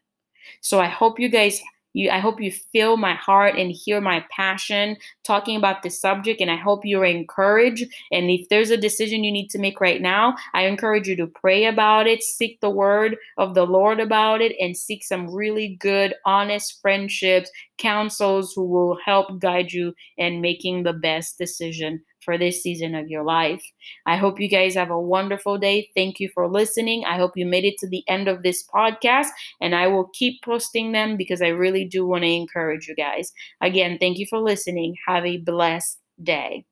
So 0.61 0.81
I 0.81 0.87
hope 0.87 1.19
you 1.19 1.29
guys 1.29 1.61
you 1.93 2.11
I 2.11 2.19
hope 2.19 2.41
you 2.41 2.51
feel 2.51 2.97
my 2.97 3.15
heart 3.15 3.57
and 3.57 3.71
hear 3.71 4.01
my 4.01 4.25
passion 4.31 4.97
talking 5.25 5.57
about 5.57 5.83
this 5.83 6.01
subject 6.01 6.41
and 6.41 6.51
I 6.51 6.57
hope 6.57 6.85
you're 6.85 7.05
encouraged. 7.05 7.85
And 8.11 8.31
if 8.31 8.49
there's 8.49 8.71
a 8.71 8.77
decision 8.77 9.25
you 9.25 9.33
need 9.33 9.49
to 9.51 9.59
make 9.59 9.81
right 9.81 10.01
now, 10.01 10.35
I 10.55 10.63
encourage 10.63 11.09
you 11.09 11.17
to 11.17 11.27
pray 11.27 11.67
about 11.67 12.07
it, 12.07 12.23
seek 12.23 12.61
the 12.61 12.71
word 12.71 13.17
of 13.39 13.55
the 13.55 13.67
Lord 13.67 14.01
about 14.01 14.41
it 14.41 14.55
and 14.61 14.77
seek 14.77 15.05
some 15.05 15.33
really 15.33 15.77
good 15.81 16.15
honest 16.25 16.81
friendships, 16.81 17.51
counsels 17.79 18.53
who 18.53 18.65
will 18.65 18.99
help 19.05 19.39
guide 19.41 19.73
you 19.73 19.95
in 20.17 20.41
making 20.41 20.83
the 20.83 20.93
best 20.93 21.39
decision 21.39 22.03
for 22.25 22.39
this 22.39 22.63
season 22.63 22.95
of 22.95 23.09
your 23.09 23.25
life. 23.25 23.63
I 24.07 24.17
hope 24.17 24.41
you 24.41 24.49
guys 24.49 24.75
have 24.75 24.91
a 24.91 25.01
wonderful 25.01 25.59
day. 25.59 25.91
Thank 25.95 26.21
you 26.21 26.29
for 26.35 26.49
listening. 26.49 27.05
I 27.05 27.17
hope 27.17 27.37
you 27.37 27.47
made 27.47 27.65
it 27.65 27.79
to 27.79 27.89
the 27.89 28.05
end 28.09 28.29
of 28.29 28.43
this 28.43 28.65
podcast, 28.67 29.29
and 29.61 29.75
I 29.75 29.87
will 29.89 30.11
keep 30.15 30.43
posting 30.43 30.93
them 30.93 31.17
because 31.17 31.43
I 31.43 31.49
really 31.49 31.85
do 31.85 32.07
want 32.07 32.23
to 32.23 32.29
encourage 32.29 32.89
you 32.89 32.95
guys. 32.95 33.33
Again, 33.61 33.99
thank 34.01 34.19
you 34.19 34.27
for 34.29 34.39
listening. 34.39 34.97
Have 35.07 35.25
a 35.25 35.39
blessed 35.39 35.99
day. 36.23 36.65